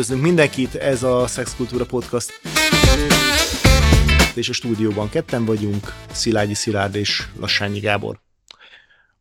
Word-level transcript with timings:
Üdvözlünk 0.00 0.26
mindenkit, 0.26 0.74
ez 0.74 1.02
a 1.02 1.26
Szexkultúra 1.26 1.86
Podcast. 1.86 2.40
És 4.34 4.48
a 4.48 4.52
stúdióban 4.52 5.08
ketten 5.08 5.44
vagyunk, 5.44 5.94
Szilágyi 6.10 6.54
Szilárd 6.54 6.94
és 6.94 7.26
Lassányi 7.38 7.80
Gábor. 7.80 8.20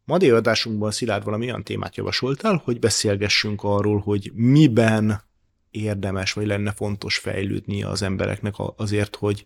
Ma 0.04 0.16
adásunkban 0.16 0.92
Szilárd 0.92 1.24
valami 1.24 1.46
olyan 1.46 1.64
témát 1.64 1.96
javasoltál, 1.96 2.62
hogy 2.64 2.80
beszélgessünk 2.80 3.64
arról, 3.64 4.00
hogy 4.00 4.32
miben 4.34 5.22
érdemes, 5.70 6.34
vagy 6.34 6.46
lenne 6.46 6.72
fontos 6.72 7.18
fejlődni 7.18 7.84
az 7.84 8.02
embereknek 8.02 8.54
azért, 8.76 9.16
hogy 9.16 9.46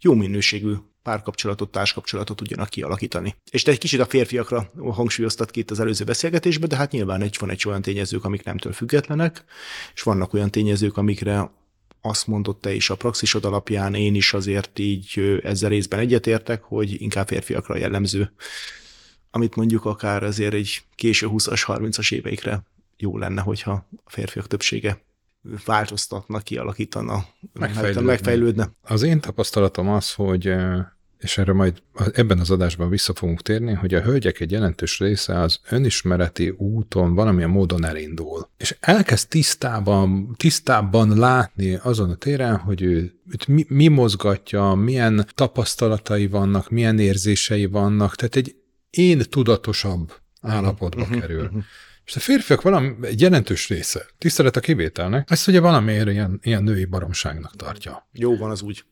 jó 0.00 0.14
minőségű 0.14 0.72
párkapcsolatot, 1.08 1.70
társkapcsolatot 1.70 2.36
tudjanak 2.36 2.68
kialakítani. 2.68 3.36
És 3.50 3.62
te 3.62 3.70
egy 3.70 3.78
kicsit 3.78 4.00
a 4.00 4.06
férfiakra 4.06 4.70
hangsúlyoztat 4.92 5.50
ki 5.50 5.60
itt 5.60 5.70
az 5.70 5.80
előző 5.80 6.04
beszélgetésben, 6.04 6.68
de 6.68 6.76
hát 6.76 6.90
nyilván 6.90 7.22
egy, 7.22 7.36
van 7.40 7.50
egy 7.50 7.62
olyan 7.66 7.82
tényezők, 7.82 8.24
amik 8.24 8.44
nemtől 8.44 8.72
függetlenek, 8.72 9.44
és 9.94 10.02
vannak 10.02 10.32
olyan 10.32 10.50
tényezők, 10.50 10.96
amikre 10.96 11.50
azt 12.00 12.26
mondott 12.26 12.60
te 12.60 12.72
is 12.74 12.90
a 12.90 12.96
praxisod 12.96 13.44
alapján, 13.44 13.94
én 13.94 14.14
is 14.14 14.32
azért 14.32 14.78
így 14.78 15.40
ezzel 15.42 15.70
részben 15.70 15.98
egyetértek, 15.98 16.62
hogy 16.62 17.02
inkább 17.02 17.26
férfiakra 17.26 17.76
jellemző, 17.76 18.32
amit 19.30 19.56
mondjuk 19.56 19.84
akár 19.84 20.22
azért 20.22 20.54
egy 20.54 20.82
késő 20.94 21.26
20-as, 21.30 21.62
30-as 21.66 22.12
éveikre 22.14 22.62
jó 22.96 23.18
lenne, 23.18 23.40
hogyha 23.40 23.86
a 24.04 24.10
férfiak 24.10 24.46
többsége 24.46 25.02
változtatna, 25.64 26.38
kialakítana, 26.38 27.24
megfejlődne. 27.52 28.00
megfejlődne. 28.00 28.70
Az 28.82 29.02
én 29.02 29.20
tapasztalatom 29.20 29.88
az, 29.88 30.12
hogy 30.12 30.54
és 31.18 31.38
erre 31.38 31.52
majd 31.52 31.82
ebben 32.12 32.38
az 32.38 32.50
adásban 32.50 32.88
vissza 32.88 33.14
fogunk 33.14 33.42
térni, 33.42 33.72
hogy 33.72 33.94
a 33.94 34.02
hölgyek 34.02 34.40
egy 34.40 34.50
jelentős 34.50 34.98
része 34.98 35.40
az 35.40 35.60
önismereti 35.70 36.48
úton 36.48 37.14
valamilyen 37.14 37.50
módon 37.50 37.84
elindul. 37.84 38.48
És 38.56 38.76
elkezd 38.80 39.28
tisztában, 39.28 40.34
tisztában 40.36 41.18
látni 41.18 41.74
azon 41.82 42.10
a 42.10 42.14
téren, 42.14 42.56
hogy 42.56 42.82
ő, 42.82 43.14
őt 43.32 43.46
mi, 43.46 43.64
mi 43.68 43.88
mozgatja, 43.88 44.74
milyen 44.74 45.26
tapasztalatai 45.34 46.26
vannak, 46.26 46.70
milyen 46.70 46.98
érzései 46.98 47.66
vannak, 47.66 48.14
tehát 48.14 48.36
egy 48.36 48.56
én 48.90 49.22
tudatosabb 49.30 50.12
állapotba 50.40 51.02
uh-huh, 51.02 51.20
kerül. 51.20 51.44
Uh-huh. 51.44 51.62
És 52.04 52.16
a 52.16 52.20
férfiak 52.20 52.62
valami, 52.62 52.94
egy 53.02 53.20
jelentős 53.20 53.68
része, 53.68 54.06
tisztelet 54.18 54.56
a 54.56 54.60
kivételnek, 54.60 55.30
ezt 55.30 55.48
ugye 55.48 55.60
valamiért 55.60 56.10
ilyen, 56.10 56.38
ilyen 56.42 56.62
női 56.62 56.84
baromságnak 56.84 57.56
tartja. 57.56 58.08
Jó 58.12 58.36
van 58.36 58.50
az 58.50 58.62
úgy. 58.62 58.84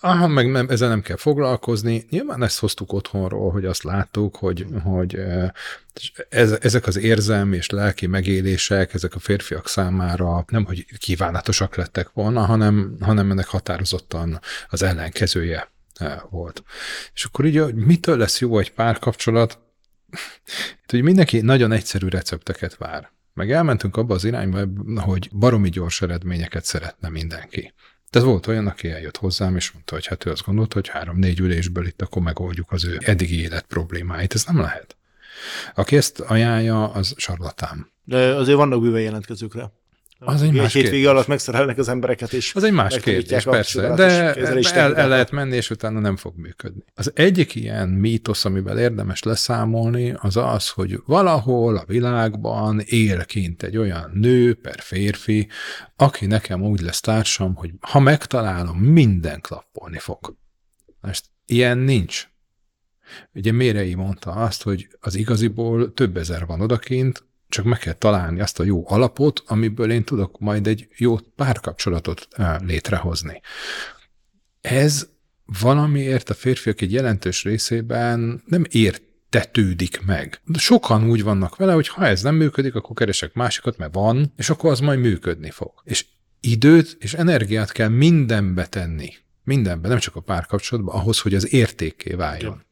Aha, 0.00 0.26
meg 0.26 0.50
nem, 0.50 0.68
ezzel 0.68 0.88
nem 0.88 1.02
kell 1.02 1.16
foglalkozni. 1.16 2.06
Nyilván 2.10 2.42
ezt 2.42 2.58
hoztuk 2.58 2.92
otthonról, 2.92 3.50
hogy 3.50 3.64
azt 3.64 3.82
láttuk, 3.82 4.36
hogy, 4.36 4.66
hogy 4.82 5.18
ez, 6.28 6.56
ezek 6.60 6.86
az 6.86 6.96
érzelmi 6.96 7.56
és 7.56 7.70
lelki 7.70 8.06
megélések, 8.06 8.94
ezek 8.94 9.14
a 9.14 9.18
férfiak 9.18 9.68
számára 9.68 10.44
nem, 10.48 10.64
hogy 10.64 10.86
kívánatosak 10.98 11.76
lettek 11.76 12.10
volna, 12.12 12.44
hanem, 12.44 12.96
hanem 13.00 13.30
ennek 13.30 13.46
határozottan 13.46 14.40
az 14.68 14.82
ellenkezője 14.82 15.70
volt. 16.30 16.62
És 17.14 17.24
akkor 17.24 17.44
így, 17.44 17.74
mitől 17.74 18.16
lesz 18.16 18.40
jó 18.40 18.58
egy 18.58 18.72
párkapcsolat? 18.72 19.58
hogy 20.86 21.02
mindenki 21.02 21.40
nagyon 21.40 21.72
egyszerű 21.72 22.08
recepteket 22.08 22.76
vár. 22.76 23.10
Meg 23.34 23.52
elmentünk 23.52 23.96
abba 23.96 24.14
az 24.14 24.24
irányba, 24.24 24.64
hogy 25.00 25.30
baromi 25.32 25.68
gyors 25.68 26.02
eredményeket 26.02 26.64
szeretne 26.64 27.08
mindenki. 27.08 27.72
De 28.12 28.20
volt 28.20 28.46
olyan, 28.46 28.66
aki 28.66 28.90
eljött 28.90 29.16
hozzám, 29.16 29.56
és 29.56 29.70
mondta, 29.70 29.94
hogy 29.94 30.06
hát 30.06 30.26
ő 30.26 30.30
azt 30.30 30.44
gondolta, 30.44 30.74
hogy 30.74 30.88
három-négy 30.88 31.38
ülésből 31.38 31.86
itt 31.86 32.02
akkor 32.02 32.22
megoldjuk 32.22 32.72
az 32.72 32.84
ő 32.84 32.98
eddigi 33.00 33.40
élet 33.40 33.64
problémáit. 33.64 34.34
Ez 34.34 34.44
nem 34.44 34.60
lehet. 34.60 34.96
Aki 35.74 35.96
ezt 35.96 36.20
ajánlja, 36.20 36.88
az 36.88 37.14
sarlatán. 37.16 37.90
De 38.04 38.16
azért 38.34 38.56
vannak 38.56 38.80
bőven 38.80 39.00
jelentkezőkre. 39.00 39.72
Az 40.24 40.42
egy 40.42 40.52
más 40.52 40.72
hétvége 40.72 41.10
alatt 41.10 41.26
megszerelnek 41.26 41.78
az 41.78 41.88
embereket, 41.88 42.32
és 42.32 42.54
Az 42.54 42.62
egy 42.62 42.72
más 42.72 42.98
kérdés, 42.98 43.44
persze, 43.44 43.94
de 43.94 44.34
el, 44.74 44.96
el 44.96 45.08
lehet 45.08 45.30
menni, 45.30 45.56
és 45.56 45.70
utána 45.70 46.00
nem 46.00 46.16
fog 46.16 46.36
működni. 46.36 46.84
Az 46.94 47.12
egyik 47.14 47.54
ilyen 47.54 47.88
mítosz, 47.88 48.44
amivel 48.44 48.78
érdemes 48.78 49.22
leszámolni, 49.22 50.14
az 50.16 50.36
az, 50.36 50.68
hogy 50.68 51.00
valahol 51.06 51.76
a 51.76 51.84
világban 51.86 52.80
él 52.84 53.24
kint 53.24 53.62
egy 53.62 53.76
olyan 53.76 54.10
nő 54.14 54.54
per 54.54 54.80
férfi, 54.80 55.48
aki 55.96 56.26
nekem 56.26 56.62
úgy 56.62 56.80
lesz 56.80 57.00
társam, 57.00 57.54
hogy 57.54 57.70
ha 57.80 58.00
megtalálom, 58.00 58.78
minden 58.78 59.40
klappolni 59.40 59.98
fog. 59.98 60.36
Most 61.00 61.24
ilyen 61.46 61.78
nincs. 61.78 62.30
Ugye 63.34 63.52
Mérei 63.52 63.94
mondta 63.94 64.30
azt, 64.30 64.62
hogy 64.62 64.88
az 65.00 65.14
igaziból 65.14 65.92
több 65.92 66.16
ezer 66.16 66.46
van 66.46 66.60
odakint, 66.60 67.24
csak 67.52 67.64
meg 67.64 67.78
kell 67.78 67.92
találni 67.92 68.40
azt 68.40 68.60
a 68.60 68.64
jó 68.64 68.84
alapot, 68.86 69.42
amiből 69.46 69.90
én 69.90 70.04
tudok 70.04 70.38
majd 70.38 70.66
egy 70.66 70.88
jó 70.96 71.16
párkapcsolatot 71.16 72.28
létrehozni. 72.58 73.40
Ez 74.60 75.08
valamiért 75.60 76.30
a 76.30 76.34
férfiak 76.34 76.80
egy 76.80 76.92
jelentős 76.92 77.42
részében 77.42 78.42
nem 78.46 78.64
ért 78.70 79.02
tetődik 79.28 80.04
meg. 80.04 80.40
Sokan 80.54 81.08
úgy 81.08 81.22
vannak 81.22 81.56
vele, 81.56 81.72
hogy 81.72 81.88
ha 81.88 82.06
ez 82.06 82.22
nem 82.22 82.34
működik, 82.34 82.74
akkor 82.74 82.96
keresek 82.96 83.34
másikat, 83.34 83.76
mert 83.76 83.94
van, 83.94 84.32
és 84.36 84.50
akkor 84.50 84.70
az 84.70 84.80
majd 84.80 84.98
működni 84.98 85.50
fog. 85.50 85.72
És 85.84 86.06
időt 86.40 86.96
és 86.98 87.14
energiát 87.14 87.72
kell 87.72 87.88
mindenbe 87.88 88.66
tenni. 88.66 89.12
Mindenbe, 89.44 89.88
nem 89.88 89.98
csak 89.98 90.16
a 90.16 90.20
párkapcsolatban, 90.20 90.94
ahhoz, 90.94 91.20
hogy 91.20 91.34
az 91.34 91.52
értékké 91.52 92.14
váljon. 92.14 92.52
Igen, 92.52 92.66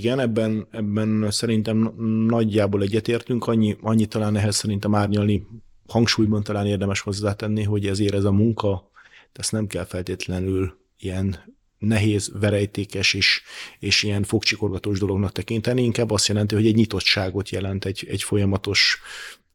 ebben, 0.00 0.66
ebben 0.70 1.30
szerintem 1.30 1.94
nagyjából 2.26 2.82
egyetértünk, 2.82 3.46
annyi, 3.46 3.76
annyi 3.80 4.06
talán 4.06 4.36
ehhez 4.36 4.56
szerintem 4.56 4.94
árnyalni, 4.94 5.46
hangsúlyban 5.88 6.42
talán 6.42 6.66
érdemes 6.66 7.00
hozzátenni, 7.00 7.62
hogy 7.62 7.86
ezért 7.86 8.14
ez 8.14 8.24
a 8.24 8.32
munka, 8.32 8.90
ezt 9.32 9.52
nem 9.52 9.66
kell 9.66 9.84
feltétlenül 9.84 10.78
ilyen 10.98 11.36
nehéz, 11.78 12.32
verejtékes 12.40 13.14
és, 13.14 13.42
és 13.78 14.02
ilyen 14.02 14.22
fogcsikorgatós 14.22 14.98
dolognak 14.98 15.32
tekinteni, 15.32 15.82
inkább 15.82 16.10
azt 16.10 16.26
jelenti, 16.26 16.54
hogy 16.54 16.66
egy 16.66 16.74
nyitottságot 16.74 17.50
jelent, 17.50 17.84
egy, 17.84 18.06
egy 18.10 18.22
folyamatos 18.22 19.00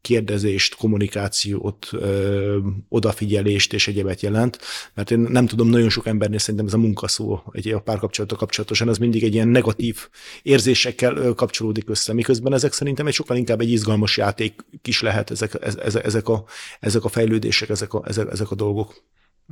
kérdezést, 0.08 0.74
kommunikációt, 0.74 1.88
ö, 1.92 2.58
odafigyelést 2.88 3.72
és 3.72 3.88
egyebet 3.88 4.20
jelent, 4.20 4.58
mert 4.94 5.10
én 5.10 5.18
nem 5.18 5.46
tudom, 5.46 5.68
nagyon 5.68 5.88
sok 5.88 6.06
embernél 6.06 6.38
szerintem 6.38 6.66
ez 6.66 6.74
a 6.74 6.78
munkaszó 6.78 7.42
egy 7.52 7.68
a 7.68 7.80
párkapcsolata 7.80 8.36
kapcsolatosan, 8.36 8.88
az 8.88 8.98
mindig 8.98 9.24
egy 9.24 9.34
ilyen 9.34 9.48
negatív 9.48 10.08
érzésekkel 10.42 11.32
kapcsolódik 11.34 11.88
össze, 11.88 12.12
miközben 12.12 12.52
ezek 12.52 12.72
szerintem 12.72 13.06
egy 13.06 13.12
sokkal 13.12 13.36
inkább 13.36 13.60
egy 13.60 13.70
izgalmas 13.70 14.16
játék 14.16 14.64
is 14.82 15.02
lehet 15.02 15.30
ezek, 15.30 15.56
ezek, 15.60 16.04
ezek, 16.04 16.28
a, 16.28 16.44
ezek 16.80 17.04
a 17.04 17.08
fejlődések, 17.08 17.68
ezek 17.68 17.94
a, 17.94 18.02
ezek, 18.06 18.30
ezek 18.30 18.50
a 18.50 18.54
dolgok. 18.54 19.02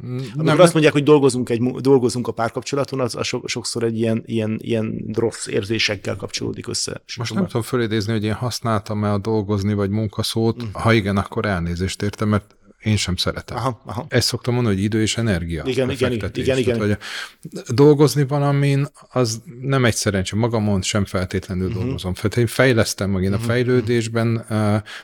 Amikor 0.03 0.45
nem, 0.45 0.61
azt 0.61 0.73
mondják, 0.73 0.95
hogy 0.95 1.03
dolgozunk, 1.03 1.49
egy, 1.49 1.63
dolgozunk 1.63 2.29
a 2.29 2.33
párkapcsolaton, 2.33 3.01
az, 3.01 3.15
az 3.15 3.33
sokszor 3.45 3.83
egy 3.83 3.99
ilyen, 3.99 4.23
ilyen, 4.27 4.59
ilyen 4.63 5.05
rossz 5.13 5.47
érzésekkel 5.47 6.17
kapcsolódik 6.17 6.69
össze. 6.69 7.03
Most 7.17 7.35
nem 7.35 7.47
tudom 7.47 7.63
fölidézni, 7.63 8.13
hogy 8.13 8.25
én 8.25 8.33
használtam-e 8.33 9.13
a 9.13 9.19
dolgozni 9.19 9.75
vagy 9.75 9.91
munkaszót. 9.91 10.63
Mm. 10.63 10.67
Ha 10.73 10.93
igen, 10.93 11.17
akkor 11.17 11.45
elnézést 11.45 12.03
értem, 12.03 12.29
mert 12.29 12.57
én 12.83 12.97
sem 12.97 13.17
szeretem. 13.17 13.57
Aha, 13.57 13.83
aha. 13.85 14.07
Ezt 14.09 14.27
szoktam 14.27 14.55
mondani, 14.55 14.75
hogy 14.75 14.85
idő 14.85 15.01
és 15.01 15.17
energia. 15.17 15.63
Igen, 15.67 15.91
igen, 15.91 16.13
igen, 16.13 16.59
igen. 16.59 16.79
Tehát, 16.79 17.01
dolgozni 17.75 18.27
valamin, 18.27 18.87
az 19.13 19.43
nem 19.61 19.85
egy 19.85 19.95
szerencsé. 19.95 20.37
Magamon 20.37 20.83
sem 20.83 21.05
feltétlenül 21.05 21.67
uh-huh. 21.67 21.83
dolgozom. 21.83 22.13
Én 22.37 22.47
fejlesztem 22.47 23.11
meg, 23.11 23.23
én 23.23 23.29
uh-huh. 23.29 23.43
a 23.43 23.47
mhm, 23.47 23.55
fejlődésben 23.55 24.47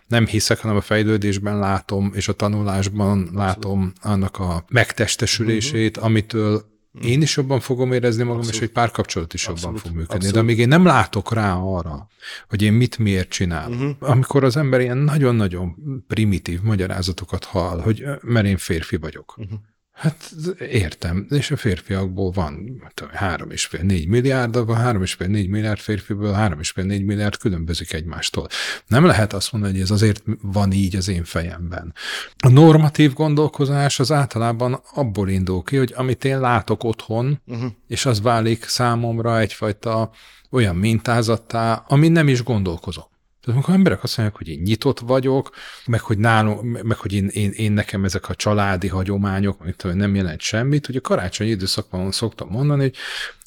nem 0.06 0.26
hiszek, 0.26 0.58
hanem 0.58 0.76
a 0.76 0.80
fejlődésben 0.80 1.58
látom, 1.58 2.12
és 2.14 2.28
a 2.28 2.32
tanulásban 2.32 3.30
látom 3.34 3.92
annak 4.02 4.38
a 4.38 4.64
megtestesülését, 4.68 5.96
uh-huh. 5.96 6.10
amitől 6.10 6.71
én 7.00 7.22
is 7.22 7.36
jobban 7.36 7.60
fogom 7.60 7.92
érezni 7.92 8.22
magam, 8.22 8.38
Abszolút. 8.38 8.60
és 8.60 8.66
egy 8.66 8.72
párkapcsolat 8.72 9.34
is 9.34 9.46
Abszolút. 9.46 9.62
jobban 9.62 9.80
fog 9.80 9.90
működni. 9.92 10.14
Abszolút. 10.14 10.34
De 10.34 10.40
amíg 10.40 10.58
én 10.58 10.68
nem 10.68 10.84
látok 10.84 11.32
rá 11.32 11.54
arra, 11.54 12.08
hogy 12.48 12.62
én 12.62 12.72
mit 12.72 12.98
miért 12.98 13.28
csinálok, 13.28 13.80
uh-huh. 13.80 14.10
amikor 14.10 14.44
az 14.44 14.56
ember 14.56 14.80
ilyen 14.80 14.98
nagyon-nagyon 14.98 15.76
primitív 16.06 16.60
magyarázatokat 16.62 17.44
hall, 17.44 17.80
hogy 17.80 18.04
mert 18.22 18.46
én 18.46 18.56
férfi 18.56 18.96
vagyok. 18.96 19.34
Uh-huh. 19.38 19.58
Hát 19.92 20.32
értem, 20.58 21.26
és 21.30 21.50
a 21.50 21.56
férfiakból 21.56 22.30
van 22.30 22.82
három 23.12 23.50
és 23.50 23.64
fél, 23.64 23.82
négy 23.82 24.06
milliárd, 24.06 24.56
a 24.56 24.74
három 24.74 25.02
és 25.02 25.12
fél, 25.12 25.26
négy 25.26 25.48
milliárd 25.48 25.78
férfiből 25.78 26.32
három 26.32 26.60
és 26.60 26.70
fél, 26.70 26.84
négy 26.84 27.04
milliárd 27.04 27.36
különbözik 27.36 27.92
egymástól. 27.92 28.46
Nem 28.86 29.04
lehet 29.04 29.32
azt 29.32 29.52
mondani, 29.52 29.72
hogy 29.72 29.82
ez 29.82 29.90
azért 29.90 30.22
van 30.42 30.72
így 30.72 30.96
az 30.96 31.08
én 31.08 31.24
fejemben. 31.24 31.94
A 32.38 32.48
normatív 32.48 33.12
gondolkozás 33.12 34.00
az 34.00 34.12
általában 34.12 34.82
abból 34.94 35.28
indul 35.28 35.62
ki, 35.62 35.76
hogy 35.76 35.92
amit 35.96 36.24
én 36.24 36.40
látok 36.40 36.84
otthon, 36.84 37.40
uh-huh. 37.46 37.70
és 37.86 38.06
az 38.06 38.20
válik 38.20 38.64
számomra 38.64 39.40
egyfajta 39.40 40.10
olyan 40.50 40.76
mintázattá, 40.76 41.84
amin 41.88 42.12
nem 42.12 42.28
is 42.28 42.42
gondolkozom. 42.42 43.10
Tehát 43.42 43.58
amikor 43.58 43.74
emberek 43.74 44.02
azt 44.02 44.16
mondják, 44.16 44.38
hogy 44.38 44.48
én 44.48 44.60
nyitott 44.60 44.98
vagyok, 44.98 45.50
meg 45.86 46.00
hogy, 46.00 46.18
nálunk, 46.18 46.82
meg 46.82 46.96
hogy 46.96 47.12
én, 47.12 47.26
én, 47.26 47.50
én, 47.50 47.72
nekem 47.72 48.04
ezek 48.04 48.28
a 48.28 48.34
családi 48.34 48.88
hagyományok, 48.88 49.60
amit 49.60 49.94
nem 49.94 50.14
jelent 50.14 50.40
semmit, 50.40 50.86
a 50.86 51.00
karácsonyi 51.00 51.50
időszakban 51.50 52.12
szoktam 52.12 52.48
mondani, 52.48 52.82
hogy 52.82 52.96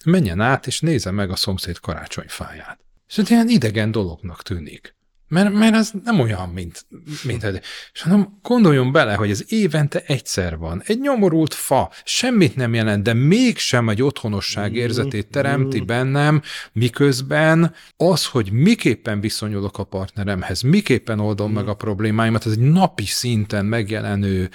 menjen 0.04 0.42
át, 0.42 0.68
és 0.68 0.80
nézze 0.80 1.12
meg 1.12 1.30
a 1.30 1.36
szomszéd 1.36 1.80
karácsonyfáját. 1.80 2.80
És 3.08 3.18
ez 3.18 3.30
ilyen 3.30 3.50
idegen 3.50 3.92
dolognak 3.92 4.42
tűnik. 4.42 4.96
Mert, 5.36 5.54
mert 5.54 5.76
az 5.76 5.94
nem 6.04 6.20
olyan, 6.20 6.50
mint, 6.50 6.86
mint 7.24 7.44
ez. 7.44 7.56
És 7.94 8.02
hanem 8.02 8.40
gondoljon 8.42 8.92
bele, 8.92 9.14
hogy 9.14 9.30
ez 9.30 9.44
évente 9.48 10.04
egyszer 10.06 10.58
van. 10.58 10.82
Egy 10.86 11.00
nyomorult 11.00 11.54
fa, 11.54 11.92
semmit 12.04 12.56
nem 12.56 12.74
jelent, 12.74 13.04
de 13.04 13.14
mégsem 13.14 13.90
egy 13.90 14.02
otthonosság 14.02 14.72
mm-hmm. 14.72 14.80
érzetét 14.80 15.28
teremti 15.28 15.78
mm-hmm. 15.78 15.86
bennem, 15.86 16.42
miközben 16.72 17.74
az, 17.98 18.26
hogy 18.26 18.52
miképpen 18.52 19.20
viszonyulok 19.20 19.78
a 19.78 19.84
partneremhez, 19.84 20.62
miképpen 20.62 21.20
oldom 21.20 21.52
meg 21.52 21.68
a 21.68 21.74
problémáimat, 21.74 22.46
ez 22.46 22.52
egy 22.52 22.60
napi 22.60 23.06
szinten 23.06 23.66
megjelenő 23.66 24.50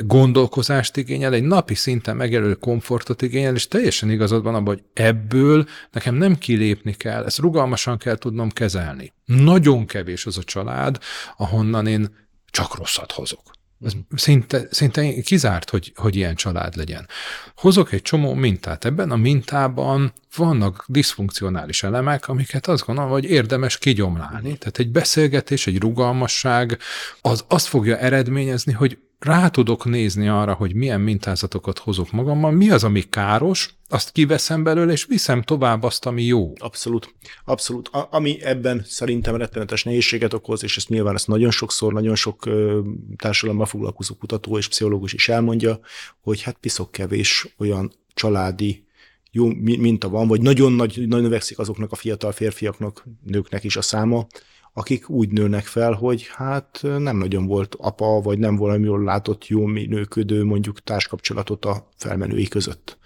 gondolkozást 0.00 0.96
igényel, 0.96 1.32
egy 1.32 1.42
napi 1.42 1.74
szinten 1.74 2.16
megjelölő 2.16 2.54
komfortot 2.54 3.22
igényel, 3.22 3.54
és 3.54 3.68
teljesen 3.68 4.10
igazad 4.10 4.42
van 4.42 4.54
abban, 4.54 4.74
hogy 4.74 4.84
ebből 4.92 5.66
nekem 5.90 6.14
nem 6.14 6.36
kilépni 6.36 6.92
kell, 6.92 7.24
ezt 7.24 7.38
rugalmasan 7.38 7.98
kell 7.98 8.16
tudnom 8.16 8.50
kezelni. 8.50 9.12
Nagyon 9.24 9.86
kevés 9.86 10.26
az 10.26 10.38
a 10.38 10.42
család, 10.42 10.98
ahonnan 11.36 11.86
én 11.86 12.14
csak 12.50 12.76
rosszat 12.76 13.12
hozok. 13.12 13.50
Ez 13.84 13.92
szinte, 14.14 14.66
szinte 14.70 15.20
kizárt, 15.20 15.70
hogy, 15.70 15.92
hogy 15.96 16.16
ilyen 16.16 16.34
család 16.34 16.76
legyen. 16.76 17.08
Hozok 17.56 17.92
egy 17.92 18.02
csomó 18.02 18.34
mintát. 18.34 18.84
Ebben 18.84 19.10
a 19.10 19.16
mintában 19.16 20.12
vannak 20.36 20.84
diszfunkcionális 20.88 21.82
elemek, 21.82 22.28
amiket 22.28 22.66
azt 22.66 22.86
gondolom, 22.86 23.10
hogy 23.10 23.24
érdemes 23.24 23.78
kigyomlálni. 23.78 24.58
Tehát 24.58 24.78
egy 24.78 24.90
beszélgetés, 24.90 25.66
egy 25.66 25.80
rugalmasság, 25.80 26.78
az 27.20 27.44
azt 27.48 27.66
fogja 27.66 27.96
eredményezni, 27.98 28.72
hogy 28.72 28.98
rá 29.24 29.48
tudok 29.48 29.84
nézni 29.84 30.28
arra, 30.28 30.54
hogy 30.54 30.74
milyen 30.74 31.00
mintázatokat 31.00 31.78
hozok 31.78 32.10
magammal, 32.10 32.50
mi 32.50 32.70
az, 32.70 32.84
ami 32.84 33.02
káros, 33.08 33.74
azt 33.88 34.12
kiveszem 34.12 34.62
belőle, 34.62 34.92
és 34.92 35.04
viszem 35.04 35.42
tovább 35.42 35.82
azt, 35.82 36.06
ami 36.06 36.22
jó. 36.22 36.52
Abszolút. 36.58 37.14
Abszolút. 37.44 37.88
A, 37.88 38.08
ami 38.10 38.42
ebben 38.42 38.82
szerintem 38.86 39.36
rettenetes 39.36 39.84
nehézséget 39.84 40.32
okoz, 40.32 40.62
és 40.62 40.76
ezt 40.76 40.88
nyilván 40.88 41.14
ezt 41.14 41.28
nagyon 41.28 41.50
sokszor, 41.50 41.92
nagyon 41.92 42.14
sok 42.14 42.46
ö, 42.46 42.80
társadalommal 43.16 43.66
foglalkozó 43.66 44.14
kutató 44.14 44.58
és 44.58 44.68
pszichológus 44.68 45.12
is 45.12 45.28
elmondja, 45.28 45.80
hogy 46.20 46.42
hát 46.42 46.56
piszok 46.60 46.92
kevés 46.92 47.54
olyan 47.58 47.92
családi 48.14 48.84
jó 49.30 49.46
minta 49.62 50.08
van, 50.08 50.28
vagy 50.28 50.40
nagyon 50.40 50.72
nagy, 50.72 51.08
nagy 51.08 51.22
növekszik 51.22 51.58
azoknak 51.58 51.92
a 51.92 51.96
fiatal 51.96 52.32
férfiaknak, 52.32 53.04
nőknek 53.24 53.64
is 53.64 53.76
a 53.76 53.82
száma, 53.82 54.26
akik 54.72 55.08
úgy 55.08 55.30
nőnek 55.30 55.64
fel, 55.64 55.92
hogy 55.92 56.26
hát 56.26 56.78
nem 56.82 57.16
nagyon 57.16 57.46
volt 57.46 57.74
apa, 57.74 58.20
vagy 58.20 58.38
nem 58.38 58.56
valami 58.56 58.84
jól 58.84 59.02
látott, 59.02 59.46
jó 59.46 59.64
minőködő 59.64 60.44
mondjuk 60.44 60.80
társkapcsolatot 60.80 61.64
a 61.64 61.88
felmenői 61.96 62.48
között. 62.48 62.98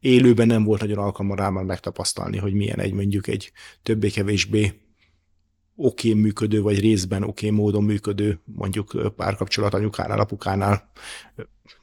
Élőben 0.00 0.46
nem 0.46 0.64
volt 0.64 0.80
nagyon 0.80 0.98
alkalma 0.98 1.34
rá 1.34 1.48
már 1.48 1.64
megtapasztalni, 1.64 2.38
hogy 2.38 2.54
milyen 2.54 2.78
egy 2.78 2.92
mondjuk 2.92 3.26
egy 3.26 3.52
többé-kevésbé 3.82 4.80
oké 5.76 6.12
működő, 6.12 6.62
vagy 6.62 6.80
részben 6.80 7.22
oké 7.22 7.50
módon 7.50 7.84
működő 7.84 8.40
mondjuk 8.44 9.14
párkapcsolat 9.16 9.74
anyukánál, 9.74 10.20
apukánál, 10.20 10.90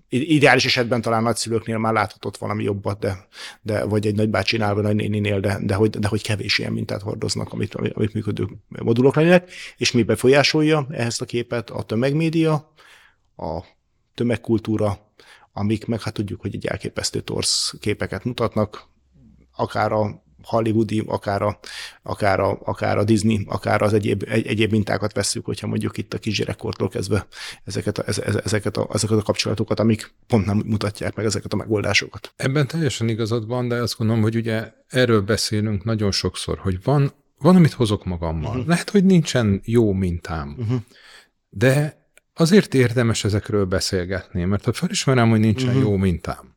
ideális 0.10 0.66
esetben 0.66 1.02
talán 1.02 1.24
nagyszülőknél 1.24 1.78
már 1.78 1.94
láthatott 1.94 2.38
valami 2.38 2.64
jobbat, 2.64 3.00
de, 3.00 3.28
de 3.62 3.84
vagy 3.84 4.08
egy 4.08 4.16
nagybácsinál, 4.16 4.74
vagy 4.74 4.84
nagynéninél, 4.84 5.40
de, 5.40 5.60
de, 5.62 5.76
hogy, 5.76 5.90
de 5.90 6.08
hogy 6.08 6.24
kevés 6.24 6.58
ilyen 6.58 6.72
mintát 6.72 7.02
hordoznak, 7.02 7.54
amit, 7.54 7.76
amit 7.76 8.14
működő 8.14 8.48
modulok 8.68 9.16
lennének, 9.16 9.52
és 9.78 9.92
mi 9.92 10.04
befolyásolja 10.04 10.88
ehhez 10.90 11.22
a 11.22 11.26
képet 11.26 11.70
a 11.70 11.84
tömegmédia, 11.84 12.74
a 13.38 13.64
tömegkultúra, 14.14 15.12
amik 15.54 15.86
meg 15.86 16.02
hát 16.02 16.14
tudjuk, 16.14 16.42
hogy 16.42 16.56
egy 16.56 16.66
elképesztő 16.66 17.22
torsz 17.22 17.74
képeket 17.80 18.24
mutatnak, 18.24 18.90
akár 19.56 19.92
a 19.92 20.26
hollywoodi, 20.48 21.04
akár 21.08 21.42
a, 21.42 21.60
akár 22.04 22.40
a, 22.40 22.60
akár 22.64 22.98
a 22.98 23.04
Disney, 23.04 23.46
akár 23.48 23.82
az 23.82 23.94
egyéb, 23.94 24.24
egy, 24.28 24.48
egyéb 24.48 24.72
mintákat 24.72 25.14
veszük, 25.14 25.46
hogyha 25.46 25.68
mondjuk 25.68 25.98
itt 25.98 26.14
a 26.14 26.18
kisgyerekkortól 26.18 26.90
kezdve 26.90 27.28
ezeket 27.64 27.98
a, 27.98 28.04
ezeket, 28.44 28.78
a, 28.78 28.88
ezeket 28.94 29.18
a 29.18 29.22
kapcsolatokat, 29.22 29.80
amik 29.80 30.14
pont 30.28 30.46
nem 30.46 30.64
mutatják 30.66 31.16
meg 31.16 31.26
ezeket 31.26 31.54
a 31.54 31.56
megoldásokat. 31.56 32.34
Ebben 32.36 32.68
teljesen 32.68 33.10
igazad 33.10 33.48
van, 33.48 33.68
de 33.68 33.76
azt 33.76 33.98
gondolom, 33.98 34.22
hogy 34.22 34.36
ugye 34.36 34.72
erről 34.88 35.22
beszélünk 35.22 35.84
nagyon 35.84 36.12
sokszor, 36.12 36.58
hogy 36.58 36.84
van, 36.84 37.12
van 37.38 37.56
amit 37.56 37.74
hozok 37.74 38.06
magammal. 38.06 38.52
Uh-huh. 38.52 38.68
Lehet, 38.68 38.90
hogy 38.90 39.06
nincsen 39.06 39.62
jó 39.66 39.94
mintám, 39.94 40.56
uh-huh. 40.60 40.80
de 41.50 42.06
azért 42.34 42.74
érdemes 42.74 43.24
ezekről 43.24 43.66
beszélgetni, 43.66 44.44
mert 44.44 44.66
ha 44.66 44.74
felismerem, 44.74 45.30
hogy 45.30 45.40
nincsen 45.40 45.68
uh-huh. 45.68 45.84
jó 45.84 45.96
mintám, 45.96 46.56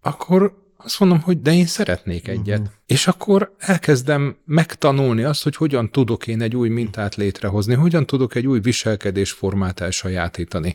akkor 0.00 0.68
azt 0.84 1.00
mondom, 1.00 1.20
hogy 1.20 1.40
de 1.40 1.54
én 1.54 1.66
szeretnék 1.66 2.28
egyet. 2.28 2.58
Uh-huh. 2.58 2.74
És 2.86 3.06
akkor 3.06 3.54
elkezdem 3.58 4.36
megtanulni 4.44 5.22
azt, 5.22 5.42
hogy 5.42 5.56
hogyan 5.56 5.90
tudok 5.90 6.26
én 6.26 6.42
egy 6.42 6.56
új 6.56 6.68
mintát 6.68 7.14
létrehozni, 7.14 7.74
hogyan 7.74 8.06
tudok 8.06 8.34
egy 8.34 8.46
új 8.46 8.60
viselkedésformát 8.60 9.80
elsajátítani. 9.80 10.74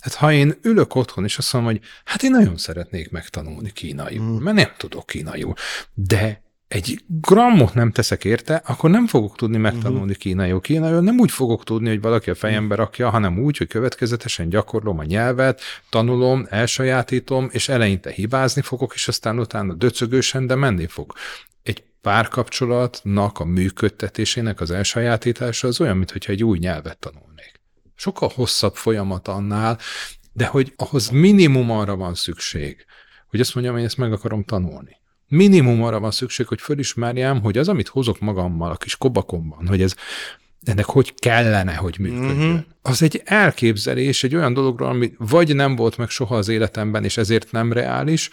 Hát 0.00 0.14
ha 0.14 0.32
én 0.32 0.54
ülök 0.62 0.94
otthon, 0.94 1.24
és 1.24 1.38
azt 1.38 1.52
mondom, 1.52 1.72
hogy 1.72 1.82
hát 2.04 2.22
én 2.22 2.30
nagyon 2.30 2.56
szeretnék 2.56 3.10
megtanulni 3.10 3.72
kínaiul, 3.72 4.24
uh-huh. 4.24 4.40
mert 4.40 4.56
nem 4.56 4.72
tudok 4.76 5.06
kínaiul, 5.06 5.54
de 5.94 6.42
egy 6.70 7.00
grammot 7.06 7.74
nem 7.74 7.92
teszek 7.92 8.24
érte, 8.24 8.62
akkor 8.66 8.90
nem 8.90 9.06
fogok 9.06 9.36
tudni 9.36 9.56
megtanulni 9.56 10.00
uh-huh. 10.00 10.16
kínaiul. 10.16 10.60
Kínaiul 10.60 11.00
nem 11.00 11.18
úgy 11.18 11.30
fogok 11.30 11.64
tudni, 11.64 11.88
hogy 11.88 12.00
valaki 12.00 12.30
a 12.30 12.34
fejembe 12.34 12.74
rakja, 12.74 13.10
hanem 13.10 13.38
úgy, 13.38 13.56
hogy 13.56 13.66
következetesen 13.66 14.48
gyakorlom 14.48 14.98
a 14.98 15.04
nyelvet, 15.04 15.60
tanulom, 15.88 16.46
elsajátítom, 16.50 17.48
és 17.52 17.68
eleinte 17.68 18.10
hibázni 18.10 18.62
fogok, 18.62 18.94
és 18.94 19.08
aztán 19.08 19.38
utána 19.38 19.74
döcögősen, 19.74 20.46
de 20.46 20.54
menni 20.54 20.86
fog. 20.86 21.12
Egy 21.62 21.82
párkapcsolatnak 22.00 23.38
a 23.38 23.44
működtetésének 23.44 24.60
az 24.60 24.70
elsajátítása 24.70 25.68
az 25.68 25.80
olyan, 25.80 25.96
mintha 25.96 26.32
egy 26.32 26.44
új 26.44 26.58
nyelvet 26.58 26.98
tanulnék. 26.98 27.60
Sokkal 27.94 28.30
hosszabb 28.34 28.74
folyamat 28.74 29.28
annál, 29.28 29.78
de 30.32 30.46
hogy 30.46 30.72
ahhoz 30.76 31.08
minimum 31.08 31.70
arra 31.70 31.96
van 31.96 32.14
szükség, 32.14 32.84
hogy 33.28 33.40
azt 33.40 33.54
mondjam, 33.54 33.76
hogy 33.76 33.84
ezt 33.84 33.96
meg 33.96 34.12
akarom 34.12 34.44
tanulni 34.44 34.99
minimum 35.30 35.82
arra 35.82 36.00
van 36.00 36.10
szükség, 36.10 36.46
hogy 36.46 36.60
fölismerjem, 36.60 37.42
hogy 37.42 37.58
az, 37.58 37.68
amit 37.68 37.88
hozok 37.88 38.20
magammal 38.20 38.70
a 38.70 38.76
kis 38.76 38.96
kobakomban, 38.96 39.66
hogy 39.66 39.82
ez 39.82 39.94
ennek 40.64 40.84
hogy 40.84 41.14
kellene, 41.14 41.74
hogy 41.74 41.96
működjön. 41.98 42.50
Uh-huh. 42.50 42.60
Az 42.82 43.02
egy 43.02 43.22
elképzelés 43.24 44.24
egy 44.24 44.34
olyan 44.34 44.54
dologról, 44.54 44.88
ami 44.88 45.12
vagy 45.18 45.54
nem 45.54 45.76
volt 45.76 45.96
meg 45.96 46.08
soha 46.08 46.36
az 46.36 46.48
életemben, 46.48 47.04
és 47.04 47.16
ezért 47.16 47.52
nem 47.52 47.72
reális, 47.72 48.30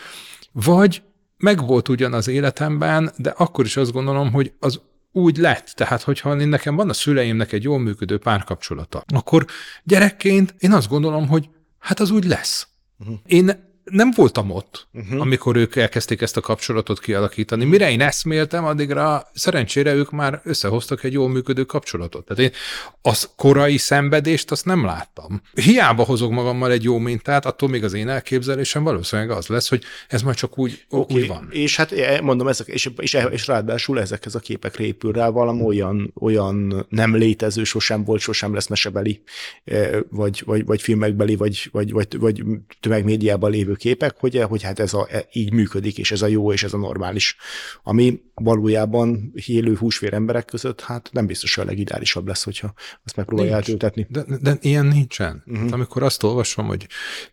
vagy 0.52 1.02
meg 1.38 1.66
volt 1.66 1.90
ugyan 1.90 2.14
az 2.14 2.28
életemben, 2.28 3.12
de 3.18 3.30
akkor 3.30 3.66
is 3.66 3.78
azt 3.78 3.92
gondolom, 3.92 4.32
hogy 4.32 4.54
az 4.60 4.82
úgy 5.12 5.38
lett. 5.38 5.72
Tehát, 5.76 6.02
hogyha 6.02 6.34
nekem 6.34 6.76
van 6.76 6.90
a 6.90 6.94
szüleimnek 6.94 7.52
egy 7.52 7.64
jól 7.64 7.80
működő 7.80 8.18
párkapcsolata, 8.18 9.04
akkor 9.14 9.46
gyerekként 9.84 10.56
én 10.60 10.72
azt 10.72 10.90
gondolom, 10.90 11.28
hogy 11.28 11.50
hát 11.80 12.00
az 12.00 12.10
úgy 12.10 12.26
lesz. 12.26 12.68
Uh-huh. 13.00 13.18
Én 13.26 13.67
nem 13.90 14.12
voltam 14.16 14.52
ott, 14.52 14.88
uh-huh. 14.94 15.22
amikor 15.22 15.56
ők 15.56 15.76
elkezdték 15.76 16.22
ezt 16.22 16.38
a 16.38 16.42
kapcsolatot 16.42 17.00
kialakítani. 17.00 17.66
Mire 17.66 17.92
én 17.92 18.02
eszméltem, 18.02 18.66
addigra 18.66 19.28
szerencsére 19.34 19.94
ők 19.94 20.12
már 20.12 20.42
összehoztak 20.44 21.04
egy 21.04 21.14
jól 21.14 21.30
működő 21.30 21.64
kapcsolatot. 21.64 22.26
Tehát 22.26 22.44
én 22.44 22.52
az 23.02 23.30
korai 23.36 23.78
szenvedést 23.78 24.52
azt 24.52 24.66
nem 24.66 24.86
láttam. 24.86 25.42
Hiába 25.54 26.04
hozok 26.04 26.32
magammal 26.32 26.72
egy 26.72 26.84
jó 26.84 26.98
mintát, 26.98 27.46
attól 27.46 27.70
még 27.70 27.84
az 27.84 27.94
én 27.94 28.10
elképzelésem 28.10 28.84
valószínűleg 28.84 29.32
az 29.32 29.48
lesz, 29.48 29.70
hogy 29.70 29.84
ez 30.08 30.22
már 30.22 30.36
csak 30.36 30.60
úgy, 30.60 30.86
okay. 30.90 31.22
úgy 31.22 31.28
van. 31.28 31.48
És 31.52 31.76
hát 31.76 31.92
eh, 31.92 32.22
mondom, 32.22 32.48
ezek, 32.48 32.68
és, 32.68 32.90
és, 32.98 33.18
és 33.30 33.48
ráadásul 33.48 34.00
ezekhez 34.00 34.36
a 34.36 34.40
képekre 34.40 34.84
épül 34.84 35.12
rá 35.12 35.30
valami 35.30 35.64
olyan, 35.64 36.14
olyan 36.20 36.86
nem 36.90 37.16
létező, 37.16 37.64
sosem 37.64 38.04
volt, 38.04 38.22
sosem 38.22 38.54
lesz 38.54 38.68
mesebeli, 38.68 39.22
eh, 39.64 40.00
vagy, 40.10 40.44
vagy, 40.46 40.66
vagy 40.66 40.82
filmekbeli, 40.82 41.36
vagy, 41.36 41.70
vagy, 41.72 41.92
vagy, 41.92 42.18
vagy 42.20 42.44
tömegmédiában 42.80 43.52
lévő 43.52 43.76
képek, 43.78 44.16
hogy, 44.18 44.42
hogy 44.42 44.64
hát 44.64 44.80
ez 44.80 44.94
a, 44.94 45.08
e, 45.12 45.26
így 45.32 45.54
működik, 45.54 45.98
és 45.98 46.12
ez 46.12 46.22
a 46.22 46.28
jó, 46.28 46.54
és 46.54 46.64
ez 46.64 46.74
a 46.74 46.78
normális. 46.78 47.36
Ami 47.84 48.22
valójában 48.34 49.34
élő 49.46 49.76
húsvér 49.76 50.14
emberek 50.14 50.46
között, 50.46 50.82
hát 50.82 51.10
nem 51.12 51.26
biztos, 51.26 51.56
hogy 51.56 51.64
a 51.64 51.68
legideálisabb 51.68 52.28
lesz, 52.28 52.44
hogyha 52.44 52.74
azt 53.06 53.16
megpróbálja 53.16 53.52
Nincs. 53.52 53.64
átültetni. 53.64 54.08
De, 54.10 54.24
de 54.42 54.58
ilyen 54.62 54.86
nincsen. 54.86 55.44
Uh-huh. 55.46 55.74
Amikor 55.74 56.04
azt 56.04 56.24
olvasom, 56.24 56.68
hogy 56.68 56.88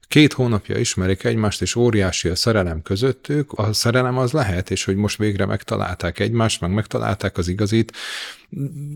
két 0.08 0.32
hónapja 0.32 0.78
ismerik 0.78 1.24
egymást, 1.24 1.62
és 1.62 1.74
óriási 1.76 2.28
a 2.28 2.34
szerelem 2.34 2.82
közöttük, 2.82 3.52
a 3.52 3.72
szerelem 3.72 4.18
az 4.18 4.32
lehet, 4.32 4.70
és 4.70 4.84
hogy 4.84 4.96
most 4.96 5.18
végre 5.18 5.46
megtalálták 5.46 6.18
egymást, 6.18 6.60
meg 6.60 6.70
megtalálták 6.70 7.38
az 7.38 7.48
igazit, 7.48 7.92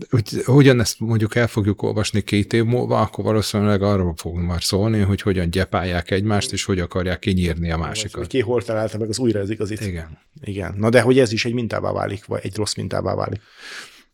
hogy 0.09 0.43
hogyan 0.45 0.79
ezt 0.79 0.99
mondjuk 0.99 1.35
el 1.35 1.47
fogjuk 1.47 1.81
olvasni 1.81 2.21
két 2.21 2.53
év 2.53 2.63
múlva, 2.63 2.99
akkor 3.01 3.23
valószínűleg 3.23 3.81
arról 3.81 4.13
fogunk 4.17 4.47
már 4.47 4.63
szólni, 4.63 4.99
hogy 4.99 5.21
hogyan 5.21 5.49
gyepálják 5.49 6.11
egymást, 6.11 6.51
és 6.51 6.63
hogy 6.63 6.79
akarják 6.79 7.19
kinyírni 7.19 7.71
a 7.71 7.77
másikat. 7.77 8.27
Ki 8.27 8.41
hol 8.41 8.63
találta 8.63 8.97
meg 8.97 9.09
az 9.09 9.19
újra 9.19 9.39
az 9.39 9.49
igazit. 9.49 9.81
Igen. 9.81 10.17
Igen. 10.41 10.75
Na 10.77 10.89
de 10.89 11.01
hogy 11.01 11.19
ez 11.19 11.31
is 11.31 11.45
egy 11.45 11.53
mintává 11.53 11.91
válik, 11.91 12.25
vagy 12.25 12.39
egy 12.43 12.55
rossz 12.55 12.75
mintává 12.75 13.15
válik. 13.15 13.41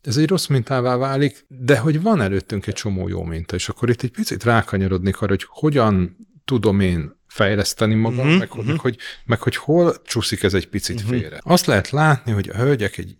Ez 0.01 0.17
egy 0.17 0.27
rossz 0.27 0.47
mintává 0.47 0.95
válik, 0.95 1.45
de 1.47 1.77
hogy 1.77 2.01
van 2.01 2.21
előttünk 2.21 2.67
egy 2.67 2.73
csomó 2.73 3.07
jó 3.07 3.23
minta, 3.23 3.55
és 3.55 3.69
akkor 3.69 3.89
itt 3.89 4.01
egy 4.01 4.11
picit 4.11 4.43
rákanyarodnék 4.43 5.21
arra, 5.21 5.31
hogy 5.31 5.45
hogyan 5.47 6.17
tudom 6.45 6.79
én 6.79 7.15
fejleszteni 7.27 7.95
magam, 7.95 8.19
uh-huh, 8.19 8.37
meg, 8.37 8.49
uh-huh. 8.49 8.65
meg, 8.65 8.79
hogy, 8.79 8.97
meg 9.25 9.41
hogy 9.41 9.55
hol 9.55 10.01
csúszik 10.01 10.43
ez 10.43 10.53
egy 10.53 10.67
picit 10.67 10.95
uh-huh. 10.95 11.19
félre. 11.19 11.39
Azt 11.43 11.65
lehet 11.65 11.89
látni, 11.89 12.31
hogy 12.31 12.49
a 12.49 12.57
hölgyek 12.57 12.97
egy 12.97 13.17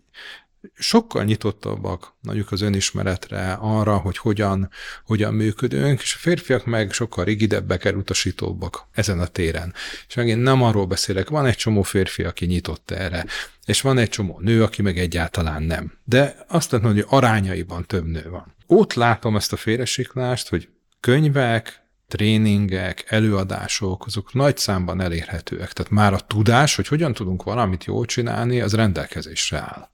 sokkal 0.74 1.24
nyitottabbak 1.24 2.14
mondjuk 2.20 2.52
az 2.52 2.60
önismeretre, 2.60 3.52
arra, 3.60 3.96
hogy 3.96 4.18
hogyan, 4.18 4.70
hogyan 5.04 5.34
működünk, 5.34 6.00
és 6.00 6.14
a 6.14 6.18
férfiak 6.18 6.64
meg 6.64 6.92
sokkal 6.92 7.24
rigidebbek, 7.24 7.84
elutasítóbbak 7.84 8.86
ezen 8.92 9.20
a 9.20 9.26
téren. 9.26 9.74
És 10.08 10.14
megint 10.14 10.42
nem 10.42 10.62
arról 10.62 10.86
beszélek, 10.86 11.28
van 11.28 11.46
egy 11.46 11.56
csomó 11.56 11.82
férfi, 11.82 12.22
aki 12.22 12.46
nyitott 12.46 12.90
erre, 12.90 13.26
és 13.64 13.80
van 13.80 13.98
egy 13.98 14.08
csomó 14.08 14.40
nő, 14.40 14.62
aki 14.62 14.82
meg 14.82 14.98
egyáltalán 14.98 15.62
nem. 15.62 15.92
De 16.04 16.44
azt 16.48 16.72
mondom, 16.72 16.92
hogy 16.92 17.04
arányaiban 17.08 17.86
több 17.86 18.06
nő 18.06 18.28
van. 18.30 18.54
Ott 18.66 18.94
látom 18.94 19.36
ezt 19.36 19.52
a 19.52 19.56
félresiklást, 19.56 20.48
hogy 20.48 20.68
könyvek, 21.00 21.85
tréningek, 22.08 23.04
előadások, 23.06 24.06
azok 24.06 24.32
nagy 24.34 24.56
számban 24.56 25.00
elérhetőek. 25.00 25.72
Tehát 25.72 25.92
már 25.92 26.12
a 26.12 26.20
tudás, 26.20 26.76
hogy 26.76 26.88
hogyan 26.88 27.12
tudunk 27.12 27.42
valamit 27.42 27.84
jól 27.84 28.04
csinálni, 28.04 28.60
az 28.60 28.74
rendelkezésre 28.74 29.58
áll. 29.58 29.88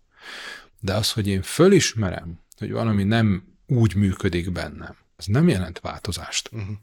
De 0.81 0.95
az, 0.95 1.12
hogy 1.12 1.28
én 1.28 1.42
fölismerem, 1.42 2.40
hogy 2.59 2.73
valami 2.73 3.04
nem 3.04 3.45
úgy 3.66 3.95
működik 3.95 4.52
bennem, 4.52 4.97
ez 5.16 5.25
nem 5.26 5.49
jelent 5.49 5.81
változást. 5.81 6.49
Uh-huh. 6.52 6.76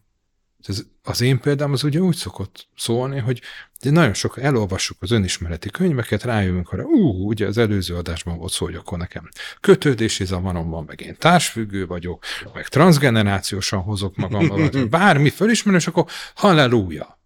Ez, 0.67 0.83
az 1.03 1.21
én 1.21 1.39
példám 1.39 1.71
az 1.71 1.83
ugye 1.83 1.99
úgy 1.99 2.15
szokott 2.15 2.67
szólni, 2.75 3.19
hogy 3.19 3.41
nagyon 3.79 4.13
sok 4.13 4.39
elolvassuk 4.39 4.97
az 5.01 5.11
önismereti 5.11 5.69
könyveket, 5.69 6.23
rájövünk 6.23 6.71
arra, 6.71 6.83
ú, 6.83 7.27
ugye 7.27 7.47
az 7.47 7.57
előző 7.57 7.95
adásban 7.95 8.37
volt 8.37 8.51
szó, 8.51 8.65
hogy 8.65 8.75
akkor 8.75 8.97
nekem 8.97 9.29
kötődési 9.59 10.25
zavarom 10.25 10.69
van, 10.69 10.83
meg 10.87 11.01
én 11.01 11.15
társfüggő 11.17 11.85
vagyok, 11.85 12.23
meg 12.53 12.67
transgenerációsan 12.67 13.81
hozok 13.81 14.15
magammal, 14.15 14.69
bármi 14.89 15.29
fölismerő, 15.29 15.77
és 15.77 15.87
akkor 15.87 16.05
halleluja. 16.35 17.17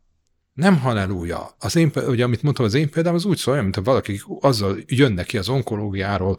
Nem 0.53 0.79
halleluja. 0.79 1.55
Az 1.59 1.75
én, 1.75 1.91
ugye, 1.95 2.23
amit 2.23 2.41
mondtam, 2.41 2.65
az 2.65 2.73
én 2.73 2.89
példám 2.89 3.13
az 3.13 3.25
úgy 3.25 3.37
szól, 3.37 3.61
mint 3.61 3.75
valaki 3.75 4.21
azzal 4.39 4.77
jönne 4.87 5.23
ki 5.23 5.37
az 5.37 5.49
onkológiáról 5.49 6.37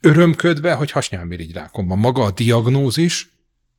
örömködve, 0.00 0.72
hogy 0.74 0.90
hasnyálmirigyrákom 0.90 1.88
van. 1.88 1.98
Maga 1.98 2.22
a 2.22 2.30
diagnózis, 2.30 3.28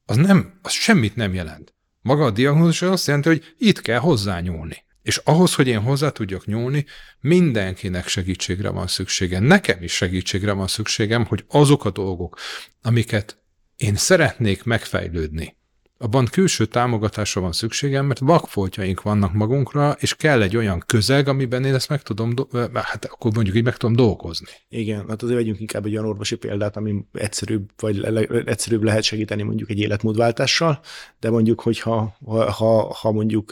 az 0.05 0.15
nem, 0.15 0.59
az 0.61 0.71
semmit 0.71 1.15
nem 1.15 1.33
jelent. 1.33 1.73
Maga 2.09 2.25
a 2.25 2.31
diagnózis 2.31 2.81
azt 2.81 3.07
jelenti, 3.07 3.27
hogy 3.27 3.55
itt 3.57 3.81
kell 3.81 3.99
hozzányúlni. 3.99 4.83
És 5.01 5.17
ahhoz, 5.17 5.53
hogy 5.53 5.67
én 5.67 5.79
hozzá 5.79 6.09
tudjak 6.09 6.45
nyúlni, 6.45 6.85
mindenkinek 7.19 8.07
segítségre 8.07 8.69
van 8.69 8.87
szüksége. 8.87 9.39
Nekem 9.39 9.83
is 9.83 9.93
segítségre 9.93 10.51
van 10.51 10.67
szükségem, 10.67 11.25
hogy 11.25 11.45
azok 11.47 11.85
a 11.85 11.91
dolgok, 11.91 12.39
amiket 12.81 13.37
én 13.75 13.95
szeretnék 13.95 14.63
megfejlődni, 14.63 15.55
abban 16.01 16.25
külső 16.25 16.65
támogatásra 16.65 17.41
van 17.41 17.51
szükségem, 17.51 18.05
mert 18.05 18.19
vakfoltjaink 18.19 19.01
vannak 19.01 19.33
magunkra, 19.33 19.95
és 19.99 20.15
kell 20.15 20.41
egy 20.41 20.57
olyan 20.57 20.83
közeg, 20.85 21.27
amiben 21.27 21.65
én 21.65 21.73
ezt 21.73 21.89
meg 21.89 22.01
tudom, 22.01 22.33
hát 22.73 23.05
akkor 23.05 23.33
mondjuk 23.33 23.55
így 23.55 23.63
meg 23.63 23.77
tudom 23.77 23.95
dolgozni. 23.95 24.47
Igen, 24.69 25.05
hát 25.07 25.21
azért 25.21 25.37
vegyünk 25.37 25.59
inkább 25.59 25.85
egy 25.85 25.91
olyan 25.91 26.05
orvosi 26.05 26.35
példát, 26.35 26.77
ami 26.77 27.05
egyszerűbb, 27.13 27.69
vagy 27.79 28.03
egyszerűbb 28.45 28.83
lehet 28.83 29.03
segíteni 29.03 29.43
mondjuk 29.43 29.69
egy 29.69 29.79
életmódváltással, 29.79 30.79
de 31.19 31.29
mondjuk, 31.29 31.61
hogyha 31.61 32.17
ha, 32.57 32.93
ha 32.93 33.11
mondjuk 33.11 33.51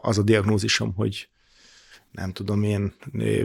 az 0.00 0.18
a 0.18 0.22
diagnózisom, 0.22 0.94
hogy 0.94 1.28
nem 2.16 2.32
tudom, 2.32 2.62
én 2.62 2.92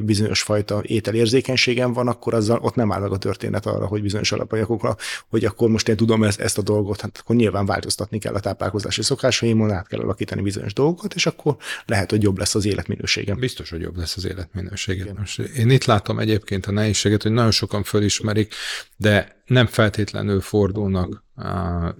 bizonyos 0.03 0.41
fajta 0.41 0.81
ételérzékenységem 0.85 1.93
van, 1.93 2.07
akkor 2.07 2.33
azzal 2.33 2.59
ott 2.61 2.75
nem 2.75 2.91
áll 2.91 2.99
meg 2.99 3.11
a 3.11 3.17
történet 3.17 3.65
arra, 3.65 3.85
hogy 3.85 4.01
bizonyos 4.01 4.31
alapanyagokra, 4.31 4.95
hogy 5.29 5.45
akkor 5.45 5.69
most 5.69 5.87
én 5.87 5.95
tudom 5.95 6.23
ezt, 6.23 6.39
ezt 6.39 6.57
a 6.57 6.61
dolgot, 6.61 7.01
hát 7.01 7.17
akkor 7.17 7.35
nyilván 7.35 7.65
változtatni 7.65 8.19
kell 8.19 8.33
a 8.33 8.39
táplálkozási 8.39 9.01
szokásaimon, 9.01 9.71
át 9.71 9.87
kell 9.87 9.99
alakítani 9.99 10.41
bizonyos 10.41 10.73
dolgokat, 10.73 11.13
és 11.13 11.25
akkor 11.25 11.55
lehet, 11.85 12.09
hogy 12.09 12.23
jobb 12.23 12.37
lesz 12.37 12.55
az 12.55 12.65
életminőségem. 12.65 13.39
Biztos, 13.39 13.69
hogy 13.69 13.81
jobb 13.81 13.97
lesz 13.97 14.17
az 14.17 14.25
életminőségem. 14.25 15.15
Most 15.17 15.39
én 15.39 15.69
itt 15.69 15.85
látom 15.85 16.19
egyébként 16.19 16.65
a 16.65 16.71
nehézséget, 16.71 17.23
hogy 17.23 17.31
nagyon 17.31 17.51
sokan 17.51 17.83
fölismerik, 17.83 18.53
de 18.97 19.43
nem 19.45 19.65
feltétlenül 19.65 20.41
fordulnak 20.41 21.23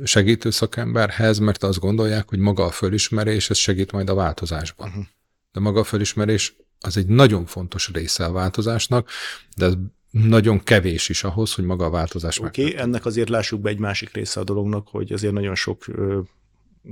segítő 0.03 0.49
szakemberhez, 0.49 1.37
mert 1.37 1.63
azt 1.63 1.79
gondolják, 1.79 2.29
hogy 2.29 2.39
maga 2.39 2.65
a 2.65 2.71
fölismerés, 2.71 3.49
ez 3.49 3.57
segít 3.57 3.91
majd 3.91 4.09
a 4.09 4.13
változásban. 4.13 4.87
Uh-huh 4.87 5.05
de 5.51 5.59
maga 5.59 5.79
a 5.79 5.83
felismerés 5.83 6.55
az 6.79 6.97
egy 6.97 7.07
nagyon 7.07 7.45
fontos 7.45 7.89
része 7.93 8.25
a 8.25 8.31
változásnak, 8.31 9.09
de 9.57 9.65
ez 9.65 9.73
nagyon 10.11 10.63
kevés 10.63 11.09
is 11.09 11.23
ahhoz, 11.23 11.53
hogy 11.53 11.65
maga 11.65 11.85
a 11.85 11.89
változás 11.89 12.39
Oké, 12.39 12.65
okay, 12.65 12.77
ennek 12.77 13.05
azért 13.05 13.29
lássuk 13.29 13.61
be 13.61 13.69
egy 13.69 13.79
másik 13.79 14.13
része 14.13 14.39
a 14.39 14.43
dolognak, 14.43 14.87
hogy 14.87 15.11
azért 15.11 15.33
nagyon 15.33 15.55
sok 15.55 15.85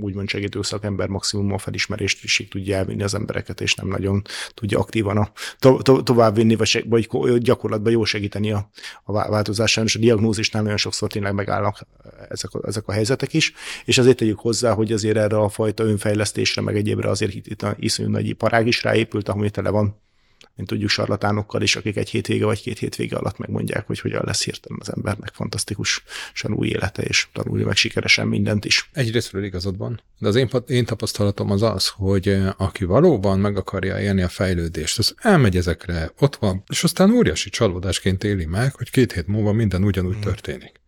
úgymond 0.00 0.28
segítő 0.28 0.62
szakember 0.62 1.08
maximum 1.08 1.52
a 1.52 1.58
felismerést 1.58 2.24
is 2.24 2.46
tudja 2.50 2.76
elvinni 2.76 3.02
az 3.02 3.14
embereket, 3.14 3.60
és 3.60 3.74
nem 3.74 3.88
nagyon 3.88 4.22
tudja 4.54 4.78
aktívan 4.78 5.16
a, 5.16 5.32
to, 5.58 5.82
to, 5.82 6.02
továbbvinni, 6.02 6.56
vagy, 6.56 6.84
vagy 6.88 7.08
gyakorlatban 7.38 7.92
jól 7.92 8.06
segíteni 8.06 8.52
a, 8.52 8.70
a 9.04 9.12
változásán, 9.12 9.84
és 9.84 9.94
a 9.94 9.98
diagnózisnál 9.98 10.62
nagyon 10.62 10.78
sokszor 10.78 11.10
tényleg 11.10 11.34
megállnak 11.34 11.86
ezek 12.28 12.52
a, 12.52 12.60
ezek 12.66 12.88
a 12.88 12.92
helyzetek 12.92 13.32
is, 13.32 13.52
és 13.84 13.98
azért 13.98 14.16
tegyük 14.16 14.38
hozzá, 14.38 14.72
hogy 14.72 14.92
azért 14.92 15.16
erre 15.16 15.38
a 15.38 15.48
fajta 15.48 15.84
önfejlesztésre, 15.84 16.62
meg 16.62 16.76
egyébre 16.76 17.08
azért 17.08 17.34
itt 17.34 17.62
a 17.62 17.76
iszonyú 17.78 18.08
nagy 18.08 18.28
iparág 18.28 18.66
is 18.66 18.82
ráépült, 18.82 19.28
ami 19.28 19.50
tele 19.50 19.70
van 19.70 20.08
mint 20.56 20.68
tudjuk, 20.68 20.90
sarlatánokkal 20.90 21.62
is, 21.62 21.76
akik 21.76 21.96
egy 21.96 22.10
hétvége 22.10 22.44
vagy 22.44 22.60
két 22.60 22.78
hétvége 22.78 23.16
alatt 23.16 23.38
megmondják, 23.38 23.86
hogy 23.86 24.00
hogyan 24.00 24.22
lesz 24.24 24.44
hirtelen 24.44 24.78
az 24.80 24.92
embernek 24.96 25.30
fantasztikusan 25.34 26.52
új 26.52 26.68
élete, 26.68 27.02
és 27.02 27.28
tanulni 27.32 27.64
meg 27.64 27.76
sikeresen 27.76 28.26
mindent 28.26 28.64
is. 28.64 28.90
Egyrésztről 28.92 29.44
igazad 29.44 29.76
van, 29.76 30.02
de 30.18 30.28
az 30.28 30.36
én, 30.36 30.48
én 30.66 30.84
tapasztalatom 30.84 31.50
az 31.50 31.62
az, 31.62 31.88
hogy 31.88 32.28
eh, 32.28 32.60
aki 32.60 32.84
valóban 32.84 33.38
meg 33.40 33.56
akarja 33.56 34.00
élni 34.00 34.22
a 34.22 34.28
fejlődést, 34.28 34.98
az 34.98 35.14
elmegy 35.18 35.56
ezekre, 35.56 36.12
ott 36.18 36.36
van, 36.36 36.62
és 36.68 36.84
aztán 36.84 37.10
óriási 37.10 37.50
csalódásként 37.50 38.24
éli 38.24 38.44
meg, 38.44 38.74
hogy 38.74 38.90
két 38.90 39.12
hét 39.12 39.26
múlva 39.26 39.52
minden 39.52 39.84
ugyanúgy 39.84 40.12
hmm. 40.12 40.22
történik. 40.22 40.79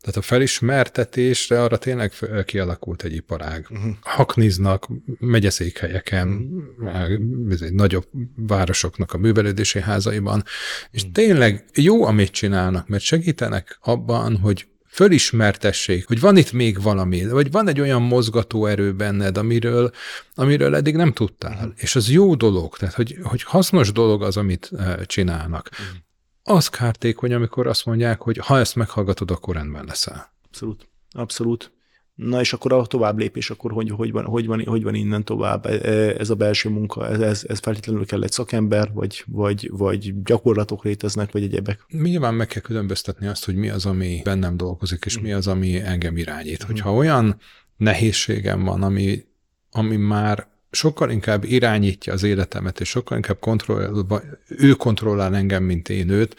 Tehát 0.00 0.16
a 0.16 0.22
felismertetésre 0.22 1.62
arra 1.62 1.78
tényleg 1.78 2.12
kialakult 2.44 3.02
egy 3.02 3.14
iparág. 3.14 3.66
Uh-huh. 3.70 3.92
Hakniznak 4.00 4.88
megyeszékhelyeken, 5.18 6.48
uh-huh. 6.78 7.70
nagyobb 7.70 8.06
városoknak 8.36 9.12
a 9.12 9.18
művelődési 9.18 9.80
házaiban, 9.80 10.44
és 10.90 11.00
uh-huh. 11.00 11.14
tényleg 11.14 11.64
jó, 11.74 12.04
amit 12.04 12.30
csinálnak, 12.30 12.88
mert 12.88 13.02
segítenek 13.02 13.78
abban, 13.80 14.36
hogy 14.36 14.66
fölismertessék, 14.86 16.06
hogy 16.06 16.20
van 16.20 16.36
itt 16.36 16.52
még 16.52 16.82
valami, 16.82 17.28
vagy 17.28 17.50
van 17.50 17.68
egy 17.68 17.80
olyan 17.80 18.02
mozgató 18.02 18.66
erő 18.66 18.92
benned, 18.92 19.38
amiről, 19.38 19.90
amiről 20.34 20.74
eddig 20.74 20.94
nem 20.94 21.12
tudtál. 21.12 21.54
Uh-huh. 21.54 21.72
És 21.76 21.96
az 21.96 22.10
jó 22.10 22.34
dolog, 22.34 22.76
tehát 22.76 22.94
hogy, 22.94 23.16
hogy 23.22 23.42
hasznos 23.42 23.92
dolog 23.92 24.22
az, 24.22 24.36
amit 24.36 24.70
csinálnak. 25.06 25.68
Uh-huh 25.72 26.06
az 26.48 26.68
kártékony, 26.68 27.32
amikor 27.32 27.66
azt 27.66 27.86
mondják, 27.86 28.20
hogy 28.20 28.38
ha 28.38 28.58
ezt 28.58 28.76
meghallgatod, 28.76 29.30
akkor 29.30 29.54
rendben 29.54 29.84
leszel. 29.84 30.32
Abszolút. 30.44 30.88
Abszolút. 31.10 31.72
Na 32.14 32.40
és 32.40 32.52
akkor 32.52 32.72
a 32.72 32.86
tovább 32.86 33.18
lépés, 33.18 33.50
akkor 33.50 33.72
hogy, 33.72 33.90
hogy, 33.90 34.12
van, 34.12 34.24
hogy, 34.24 34.46
van, 34.46 34.64
hogy 34.64 34.82
van 34.82 34.94
innen 34.94 35.24
tovább 35.24 35.66
e, 35.66 35.70
e, 35.70 36.14
ez 36.18 36.30
a 36.30 36.34
belső 36.34 36.68
munka, 36.68 37.08
ez, 37.08 37.20
ez, 37.20 37.44
ez 37.48 37.58
feltétlenül 37.58 38.06
kell 38.06 38.22
egy 38.22 38.32
szakember, 38.32 38.90
vagy, 38.92 39.24
vagy, 39.26 39.70
vagy 39.72 40.22
gyakorlatok 40.22 40.84
léteznek, 40.84 41.32
vagy 41.32 41.42
egyebek? 41.42 41.84
Nyilván 41.88 42.34
meg 42.34 42.46
kell 42.46 42.62
különböztetni 42.62 43.26
azt, 43.26 43.44
hogy 43.44 43.54
mi 43.54 43.68
az, 43.68 43.86
ami 43.86 44.20
bennem 44.24 44.56
dolgozik, 44.56 45.04
és 45.04 45.18
mi 45.20 45.32
az, 45.32 45.46
ami 45.46 45.80
engem 45.80 46.16
irányít. 46.16 46.62
Hogyha 46.62 46.94
olyan 46.94 47.36
nehézségem 47.76 48.64
van, 48.64 48.82
ami, 48.82 49.24
ami 49.70 49.96
már 49.96 50.48
sokkal 50.70 51.10
inkább 51.10 51.44
irányítja 51.44 52.12
az 52.12 52.22
életemet, 52.22 52.80
és 52.80 52.88
sokkal 52.88 53.16
inkább 53.16 53.38
kontroll, 53.38 54.06
ő 54.46 54.72
kontrollál 54.72 55.36
engem, 55.36 55.62
mint 55.62 55.88
én 55.88 56.08
őt, 56.08 56.36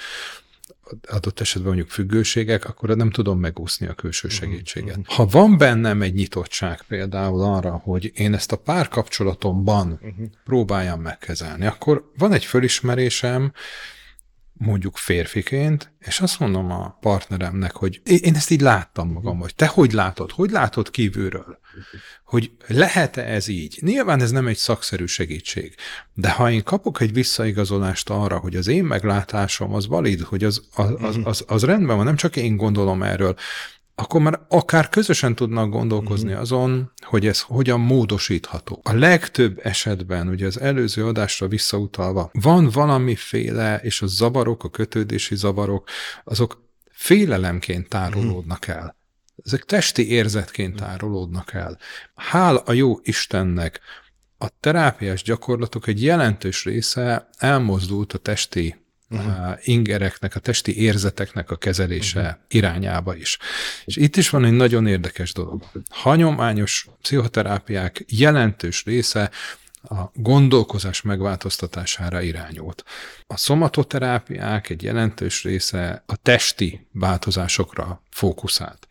adott 1.08 1.40
esetben 1.40 1.68
mondjuk 1.68 1.90
függőségek, 1.90 2.66
akkor 2.66 2.96
nem 2.96 3.12
tudom 3.12 3.40
megúszni 3.40 3.88
a 3.88 3.94
külső 3.94 4.28
mhm, 4.28 4.38
segítséget. 4.38 4.98
Uh-huh. 4.98 5.16
Ha 5.16 5.26
van 5.26 5.58
bennem 5.58 6.02
egy 6.02 6.14
nyitottság 6.14 6.82
például 6.88 7.42
arra, 7.42 7.72
hogy 7.72 8.12
én 8.16 8.34
ezt 8.34 8.52
a 8.52 8.56
párkapcsolatomban 8.56 9.92
uh-huh. 9.92 10.26
próbáljam 10.44 11.02
megkezelni, 11.02 11.66
akkor 11.66 12.12
van 12.18 12.34
egy 12.34 12.46
fölismerésem, 12.46 13.54
mondjuk 14.60 14.98
férfiként, 14.98 15.92
és 16.00 16.20
azt 16.20 16.40
mondom 16.40 16.72
a 16.72 16.98
partneremnek, 17.02 17.76
hogy 17.76 18.02
én 18.04 18.36
ezt 18.36 18.50
így 18.50 18.62
láttam 18.62 19.12
magam, 19.12 19.40
hogy 19.40 19.56
te 19.56 19.68
hogy 19.68 19.92
látod, 19.92 20.32
hogy 20.32 20.50
látod 20.50 20.92
kívülről, 20.92 21.60
hogy 22.24 22.52
lehet-e 22.68 23.24
ez 23.24 23.48
így? 23.48 23.78
Nyilván 23.82 24.22
ez 24.22 24.32
nem 24.32 24.48
egy 24.48 24.58
szakszerű 24.58 25.06
segítség, 25.06 25.76
de 26.14 26.32
ha 26.32 26.52
én 26.52 26.64
kapok 26.64 27.02
egy 27.02 27.14
visszaigazolást 27.14 28.10
arra, 28.10 28.38
hogy 28.38 28.56
az 28.56 28.68
én 28.68 28.84
meglátásom 28.84 29.74
az 29.74 29.88
valid, 29.88 30.22
hogy 30.22 30.44
az, 30.44 30.68
az, 30.76 30.94
az, 31.00 31.20
az, 31.24 31.44
az 31.48 31.64
rendben 31.64 31.96
van, 31.96 32.06
nem 32.06 32.16
csak 32.16 32.36
én 32.36 32.58
gondolom 32.58 33.04
erről, 33.04 33.36
akkor 34.00 34.22
már 34.22 34.40
akár 34.48 34.90
közösen 34.90 35.36
tudnak 35.36 35.70
gondolkozni 35.70 36.30
mm-hmm. 36.30 36.40
azon, 36.40 36.92
hogy 37.02 37.28
ez 37.28 37.42
hogyan 37.42 37.80
módosítható. 37.80 38.82
A 38.84 38.94
legtöbb 38.94 39.60
esetben, 39.64 40.28
ugye 40.28 40.46
az 40.46 40.60
előző 40.60 41.06
adásra 41.06 41.48
visszautalva, 41.48 42.30
van 42.34 42.70
valamiféle, 42.70 43.78
és 43.78 44.02
a 44.02 44.08
zavarok, 44.08 44.64
a 44.64 44.70
kötődési 44.70 45.36
zavarok, 45.36 45.90
azok 46.24 46.64
félelemként 46.92 47.90
tárolódnak 47.90 48.68
el. 48.68 48.98
Ezek 49.44 49.66
testi 49.66 50.10
érzetként 50.10 50.76
tárolódnak 50.76 51.54
el. 51.54 51.78
Hál 52.16 52.56
a 52.56 52.72
jó 52.74 53.00
Istennek, 53.02 53.80
a 54.38 54.48
terápiás 54.60 55.24
gyakorlatok 55.24 55.88
egy 55.88 56.04
jelentős 56.04 56.64
része 56.64 57.30
elmozdult 57.38 58.14
a 58.14 58.18
testi 58.18 58.76
uh-huh. 59.10 59.58
ingereknek, 59.62 60.36
a 60.36 60.40
testi 60.40 60.82
érzeteknek 60.82 61.52
a 61.52 61.56
kezelése 61.56 62.20
uh-huh. 62.20 62.36
irányába 62.48 63.16
is. 63.16 63.38
És 63.86 63.96
itt 63.96 64.16
is 64.16 64.30
van 64.30 64.46
egy 64.46 64.52
nagyon 64.52 64.88
érdekes 64.88 65.34
dolog. 65.34 65.64
Hagyományos 65.90 66.88
pszichoterápiák 67.02 68.04
jelentős 68.08 68.84
része 68.84 69.32
a 69.82 70.12
gondolkozás 70.14 71.02
megváltoztatására 71.02 72.22
irányult. 72.22 72.84
A 73.28 73.38
szomatoterápiák 73.38 74.70
egy 74.70 74.84
jelentős 74.84 75.44
része 75.44 76.04
a 76.06 76.16
testi 76.16 76.88
változásokra 76.92 78.02
fókuszált. 78.10 78.88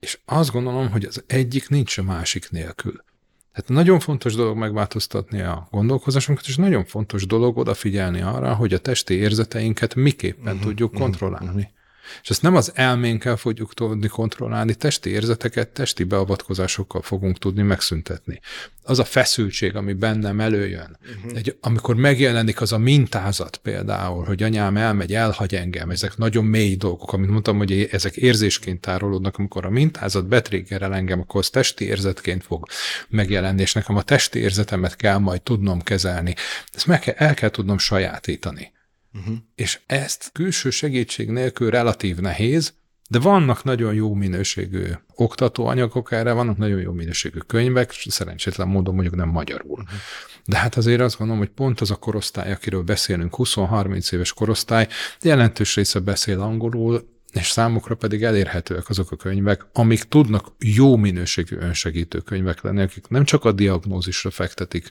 És 0.00 0.18
azt 0.24 0.50
gondolom, 0.50 0.90
hogy 0.90 1.04
az 1.04 1.24
egyik 1.26 1.68
nincs 1.68 1.98
a 1.98 2.02
másik 2.02 2.50
nélkül. 2.50 3.04
Tehát 3.52 3.70
nagyon 3.70 4.00
fontos 4.00 4.34
dolog 4.34 4.56
megváltoztatni 4.56 5.40
a 5.40 5.68
gondolkozásunkat, 5.70 6.46
és 6.46 6.56
nagyon 6.56 6.84
fontos 6.84 7.26
dolog 7.26 7.58
odafigyelni 7.58 8.20
arra, 8.20 8.54
hogy 8.54 8.72
a 8.72 8.78
testi 8.78 9.14
érzeteinket 9.14 9.94
miképpen 9.94 10.54
uh-huh, 10.54 10.60
tudjuk 10.60 10.92
uh-huh, 10.92 11.02
kontrollálni. 11.02 11.46
Uh-huh. 11.46 11.81
És 12.22 12.30
ezt 12.30 12.42
nem 12.42 12.56
az 12.56 12.72
elménkkel 12.74 13.36
fogjuk 13.36 13.74
tudni 13.74 14.08
kontrollálni, 14.08 14.74
testi 14.74 15.10
érzeteket, 15.10 15.68
testi 15.68 16.04
beavatkozásokkal 16.04 17.02
fogunk 17.02 17.38
tudni 17.38 17.62
megszüntetni. 17.62 18.40
Az 18.84 18.98
a 18.98 19.04
feszültség, 19.04 19.76
ami 19.76 19.92
bennem 19.92 20.40
előjön, 20.40 20.98
uh-huh. 21.16 21.38
egy, 21.38 21.56
amikor 21.60 21.96
megjelenik 21.96 22.60
az 22.60 22.72
a 22.72 22.78
mintázat 22.78 23.56
például, 23.56 24.24
hogy 24.24 24.42
anyám 24.42 24.76
elmegy, 24.76 25.14
elhagy 25.14 25.54
engem, 25.54 25.90
ezek 25.90 26.16
nagyon 26.16 26.44
mély 26.44 26.76
dolgok, 26.76 27.12
amit 27.12 27.30
mondtam, 27.30 27.56
hogy 27.56 27.88
ezek 27.90 28.16
érzésként 28.16 28.80
tárolódnak, 28.80 29.36
amikor 29.38 29.64
a 29.64 29.70
mintázat 29.70 30.26
betriggerel 30.26 30.94
engem, 30.94 31.20
akkor 31.20 31.40
az 31.40 31.50
testi 31.50 31.84
érzetként 31.84 32.44
fog 32.44 32.66
megjelenni, 33.08 33.60
és 33.60 33.72
nekem 33.72 33.96
a 33.96 34.02
testi 34.02 34.38
érzetemet 34.38 34.96
kell 34.96 35.18
majd 35.18 35.42
tudnom 35.42 35.82
kezelni. 35.82 36.34
Ezt 36.72 36.86
meg 36.86 37.00
kell, 37.00 37.14
el 37.16 37.34
kell 37.34 37.50
tudnom 37.50 37.78
sajátítani. 37.78 38.72
Uh-huh. 39.14 39.36
És 39.54 39.80
ezt 39.86 40.30
külső 40.32 40.70
segítség 40.70 41.30
nélkül 41.30 41.70
relatív 41.70 42.16
nehéz, 42.16 42.74
de 43.08 43.18
vannak 43.18 43.64
nagyon 43.64 43.94
jó 43.94 44.14
minőségű 44.14 44.84
oktatóanyagok 45.14 46.12
erre, 46.12 46.32
vannak 46.32 46.56
nagyon 46.56 46.80
jó 46.80 46.92
minőségű 46.92 47.38
könyvek, 47.38 47.90
szerencsétlen 47.90 48.68
módon 48.68 48.94
mondjuk 48.94 49.16
nem 49.16 49.28
magyarul. 49.28 49.80
Uh-huh. 49.80 49.98
De 50.44 50.56
hát 50.56 50.76
azért 50.76 51.00
azt 51.00 51.18
gondolom, 51.18 51.42
hogy 51.42 51.52
pont 51.52 51.80
az 51.80 51.90
a 51.90 51.96
korosztály, 51.96 52.52
akiről 52.52 52.82
beszélünk, 52.82 53.34
20-30 53.36 54.12
éves 54.12 54.32
korosztály, 54.32 54.88
jelentős 55.22 55.74
része 55.74 55.98
beszél 55.98 56.40
angolul, 56.40 57.08
és 57.32 57.50
számukra 57.50 57.94
pedig 57.94 58.22
elérhetőek 58.22 58.88
azok 58.88 59.10
a 59.10 59.16
könyvek, 59.16 59.66
amik 59.72 60.02
tudnak 60.02 60.52
jó 60.58 60.96
minőségű 60.96 61.56
önsegítő 61.56 62.18
könyvek 62.18 62.62
lenni, 62.62 62.80
akik 62.80 63.08
nem 63.08 63.24
csak 63.24 63.44
a 63.44 63.52
diagnózisra 63.52 64.30
fektetik 64.30 64.88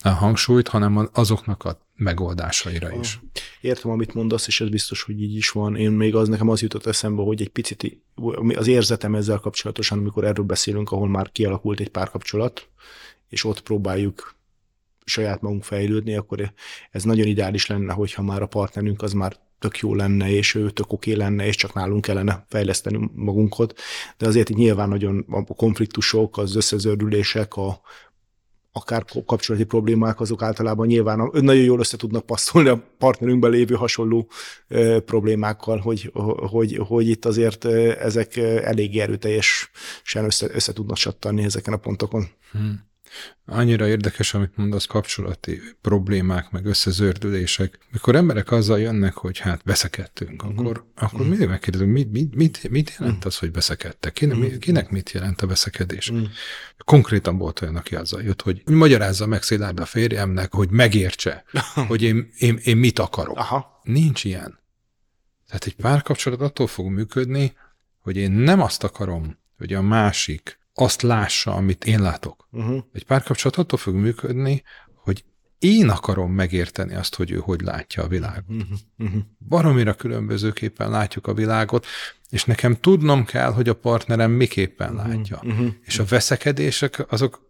a 0.00 0.08
hangsúlyt, 0.08 0.68
hanem 0.68 1.08
azoknak 1.12 1.64
a 1.64 1.86
megoldásaira 1.94 2.92
is. 3.00 3.20
Értem, 3.60 3.90
amit 3.90 4.14
mondasz, 4.14 4.46
és 4.46 4.60
ez 4.60 4.68
biztos, 4.68 5.02
hogy 5.02 5.22
így 5.22 5.36
is 5.36 5.50
van. 5.50 5.76
Én 5.76 5.90
még 5.90 6.14
az 6.14 6.28
nekem 6.28 6.48
az 6.48 6.62
jutott 6.62 6.86
eszembe, 6.86 7.22
hogy 7.22 7.40
egy 7.40 7.48
picit 7.48 8.02
az 8.54 8.66
érzetem 8.66 9.14
ezzel 9.14 9.38
kapcsolatosan, 9.38 9.98
amikor 9.98 10.24
erről 10.24 10.44
beszélünk, 10.44 10.90
ahol 10.90 11.08
már 11.08 11.32
kialakult 11.32 11.80
egy 11.80 11.88
párkapcsolat, 11.88 12.68
és 13.28 13.44
ott 13.44 13.60
próbáljuk 13.60 14.34
saját 15.04 15.40
magunk 15.40 15.64
fejlődni, 15.64 16.14
akkor 16.14 16.52
ez 16.90 17.02
nagyon 17.02 17.26
ideális 17.26 17.66
lenne, 17.66 17.92
hogyha 17.92 18.22
már 18.22 18.42
a 18.42 18.46
partnerünk 18.46 19.02
az 19.02 19.12
már 19.12 19.36
tök 19.58 19.78
jó 19.78 19.94
lenne, 19.94 20.30
és 20.30 20.54
ő 20.54 20.70
tök 20.70 20.92
oké 20.92 21.12
lenne, 21.12 21.46
és 21.46 21.56
csak 21.56 21.74
nálunk 21.74 22.04
kellene 22.04 22.44
fejleszteni 22.48 23.10
magunkat. 23.14 23.74
De 24.16 24.26
azért 24.26 24.50
így 24.50 24.56
nyilván 24.56 24.88
nagyon 24.88 25.24
a 25.28 25.54
konfliktusok, 25.54 26.38
az 26.38 26.56
összezördülések, 26.56 27.54
a, 27.54 27.80
akár 28.72 29.04
kapcsolati 29.26 29.64
problémák, 29.64 30.20
azok 30.20 30.42
általában 30.42 30.86
nyilván 30.86 31.30
nagyon 31.32 31.64
jól 31.64 31.78
össze 31.78 31.96
tudnak 31.96 32.26
passzolni 32.26 32.68
a 32.68 32.82
partnerünkben 32.98 33.50
lévő 33.50 33.74
hasonló 33.74 34.30
problémákkal, 35.04 35.78
hogy, 35.78 36.10
hogy, 36.36 36.80
hogy 36.86 37.08
itt 37.08 37.24
azért 37.24 37.64
ezek 37.98 38.36
elég 38.36 38.98
erőteljesen 38.98 40.24
össze, 40.24 40.46
össze 40.52 40.72
tudnak 40.72 40.96
sattani 40.96 41.42
ezeken 41.42 41.72
a 41.72 41.76
pontokon. 41.76 42.26
Hmm. 42.52 42.94
Annyira 43.46 43.88
érdekes, 43.88 44.34
amit 44.34 44.56
mondasz, 44.56 44.84
kapcsolati 44.84 45.60
problémák, 45.80 46.50
meg 46.50 46.64
összezördülések. 46.64 47.78
Mikor 47.90 48.14
emberek 48.14 48.50
azzal 48.50 48.80
jönnek, 48.80 49.14
hogy 49.14 49.38
hát 49.38 49.60
veszekedtünk, 49.64 50.42
uh-huh. 50.42 50.58
akkor, 50.58 50.84
akkor 50.94 51.12
uh-huh. 51.12 51.28
mindig 51.28 51.48
megkérdezünk, 51.48 51.92
mit, 51.92 52.12
mit, 52.12 52.34
mit, 52.34 52.70
mit 52.70 52.90
jelent 52.98 53.16
uh-huh. 53.16 53.32
az, 53.32 53.38
hogy 53.38 53.52
veszekedtek? 53.52 54.12
Kinek, 54.12 54.36
uh-huh. 54.36 54.58
kinek 54.58 54.90
mit 54.90 55.10
jelent 55.10 55.42
a 55.42 55.46
veszekedés? 55.46 56.10
Uh-huh. 56.10 56.28
Konkrétan 56.84 57.38
volt 57.38 57.62
olyan, 57.62 57.76
aki 57.76 57.94
azzal 57.94 58.22
jött, 58.22 58.42
hogy 58.42 58.62
magyarázza 58.64 59.26
meg 59.26 59.42
Szilárd 59.42 59.80
a 59.80 59.84
férjemnek, 59.84 60.52
hogy 60.52 60.70
megértse, 60.70 61.44
hogy 61.88 62.02
én, 62.02 62.30
én, 62.38 62.58
én 62.64 62.76
mit 62.76 62.98
akarok. 62.98 63.36
Aha. 63.38 63.80
Nincs 63.82 64.24
ilyen. 64.24 64.58
Tehát 65.46 65.64
egy 65.64 65.76
párkapcsolat 65.76 66.40
attól 66.40 66.66
fog 66.66 66.90
működni, 66.90 67.56
hogy 67.98 68.16
én 68.16 68.30
nem 68.30 68.60
azt 68.60 68.84
akarom, 68.84 69.38
hogy 69.58 69.72
a 69.72 69.82
másik 69.82 70.58
azt 70.78 71.02
lássa, 71.02 71.54
amit 71.54 71.84
én 71.84 72.00
látok. 72.00 72.48
Uh-huh. 72.50 72.84
Egy 72.92 73.04
párkapcsolat 73.04 73.56
attól 73.56 73.78
fog 73.78 73.94
működni, 73.94 74.62
hogy 74.94 75.24
én 75.58 75.88
akarom 75.88 76.32
megérteni 76.32 76.94
azt, 76.94 77.14
hogy 77.14 77.30
ő 77.30 77.36
hogy 77.36 77.60
látja 77.60 78.02
a 78.02 78.08
világot. 78.08 78.44
Uh-huh. 78.48 78.78
Uh-huh. 78.98 79.22
Baromira 79.48 79.94
különbözőképpen 79.94 80.90
látjuk 80.90 81.26
a 81.26 81.34
világot, 81.34 81.86
és 82.30 82.44
nekem 82.44 82.76
tudnom 82.80 83.24
kell, 83.24 83.52
hogy 83.52 83.68
a 83.68 83.74
partnerem 83.74 84.30
miképpen 84.30 84.94
uh-huh. 84.94 85.14
látja. 85.14 85.40
Uh-huh. 85.42 85.66
És 85.82 85.98
a 85.98 86.04
veszekedések 86.04 87.12
azok 87.12 87.44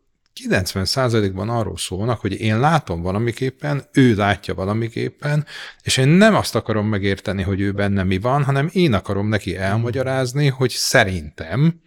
90%-ban 0.49 1.49
arról 1.49 1.77
szólnak, 1.77 2.21
hogy 2.21 2.41
én 2.41 2.61
látom 2.61 3.03
valamiképpen, 3.03 3.83
ő 3.93 4.15
látja 4.15 4.55
valamiképpen, 4.55 5.47
és 5.83 5.97
én 5.97 6.09
nem 6.09 6.35
azt 6.35 6.55
akarom 6.55 6.89
megérteni, 6.89 7.43
hogy 7.43 7.61
ő 7.61 7.73
benne 7.73 8.03
mi 8.03 8.19
van, 8.19 8.45
hanem 8.45 8.69
én 8.73 8.93
akarom 8.93 9.29
neki 9.29 9.57
elmagyarázni, 9.57 10.49
hogy 10.49 10.71
szerintem 10.71 11.81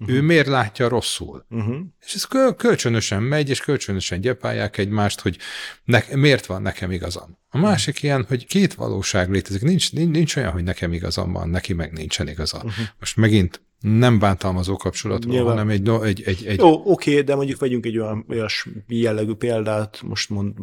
Uh-huh. 0.00 0.16
Ő 0.16 0.22
miért 0.22 0.46
látja 0.46 0.88
rosszul? 0.88 1.46
Uh-huh. 1.50 1.76
És 2.06 2.14
ez 2.14 2.54
kölcsönösen 2.56 3.22
megy, 3.22 3.48
és 3.48 3.60
kölcsönösen 3.60 4.20
gyepálják 4.20 4.78
egymást, 4.78 5.20
hogy 5.20 5.38
ne, 5.84 6.00
miért 6.14 6.46
van 6.46 6.62
nekem 6.62 6.90
igazam. 6.90 7.38
A 7.48 7.58
másik 7.58 7.94
uh-huh. 7.94 8.10
ilyen, 8.10 8.24
hogy 8.28 8.46
két 8.46 8.74
valóság 8.74 9.30
létezik. 9.30 9.62
Nincs, 9.62 9.92
nincs, 9.92 10.10
nincs 10.12 10.36
olyan, 10.36 10.52
hogy 10.52 10.62
nekem 10.62 10.92
igazam 10.92 11.32
van, 11.32 11.48
neki 11.48 11.72
meg 11.72 11.92
nincsen 11.92 12.28
igaza. 12.28 12.56
Uh-huh. 12.56 12.84
Most 12.98 13.16
megint 13.16 13.62
nem 13.80 14.18
bántalmazó 14.18 14.76
kapcsolatról, 14.76 15.34
Nyilván. 15.34 15.52
hanem 15.52 15.68
egy, 15.68 15.88
egy, 15.88 16.22
egy, 16.26 16.46
egy... 16.46 16.58
Jó, 16.58 16.90
oké, 16.90 17.20
de 17.20 17.34
mondjuk 17.34 17.60
vegyünk 17.60 17.86
egy 17.86 17.98
olyan 17.98 18.24
olyas 18.28 18.68
jellegű 18.86 19.32
példát, 19.32 20.02
most 20.02 20.30
mond, 20.30 20.54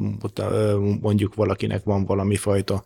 mondjuk 1.02 1.36
valakinek 1.36 1.84
van 1.84 2.06
valami 2.06 2.36
fajta 2.36 2.84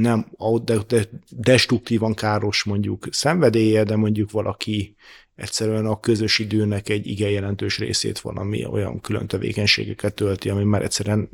nem 0.00 0.26
de, 0.64 0.76
de 0.86 1.04
destruktívan 1.30 2.14
káros 2.14 2.62
mondjuk 2.62 3.06
szenvedélye, 3.10 3.84
de 3.84 3.96
mondjuk 3.96 4.30
valaki 4.30 4.96
egyszerűen 5.34 5.86
a 5.86 6.00
közös 6.00 6.38
időnek 6.38 6.88
egy 6.88 7.06
igen 7.06 7.30
jelentős 7.30 7.78
részét 7.78 8.18
van, 8.18 8.36
ami 8.36 8.66
olyan 8.66 9.00
külön 9.00 9.26
tevékenységeket 9.26 10.14
tölti, 10.14 10.48
ami 10.48 10.64
már 10.64 10.82
egyszerűen 10.82 11.28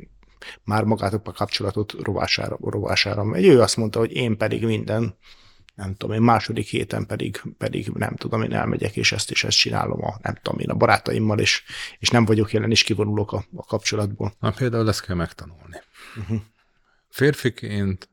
már 0.63 0.83
magát 0.83 1.13
a 1.13 1.31
kapcsolatot 1.31 1.91
rovására, 1.91 2.57
rovására 2.61 3.23
megy. 3.23 3.45
Ő 3.45 3.61
azt 3.61 3.77
mondta, 3.77 3.99
hogy 3.99 4.11
én 4.11 4.37
pedig 4.37 4.65
minden, 4.65 5.17
nem 5.75 5.95
tudom, 5.95 6.15
én 6.15 6.21
második 6.21 6.67
héten 6.67 7.05
pedig, 7.05 7.41
pedig 7.57 7.87
nem 7.87 8.15
tudom, 8.15 8.41
én 8.41 8.53
elmegyek, 8.53 8.95
és 8.95 9.11
ezt 9.11 9.31
is 9.31 9.43
ezt 9.43 9.57
csinálom 9.57 10.03
a, 10.03 10.19
nem 10.21 10.37
tudom 10.41 10.59
én, 10.59 10.69
a 10.69 10.75
barátaimmal, 10.75 11.39
és, 11.39 11.63
és 11.99 12.09
nem 12.09 12.25
vagyok 12.25 12.53
jelen, 12.53 12.71
és 12.71 12.83
kivonulok 12.83 13.31
a, 13.31 13.45
a 13.55 13.65
kapcsolatból. 13.65 14.33
Na 14.39 14.51
például 14.51 14.89
ezt 14.89 15.05
kell 15.05 15.15
megtanulni. 15.15 15.81
Uh-huh. 16.17 16.39
Férfiként 17.09 18.09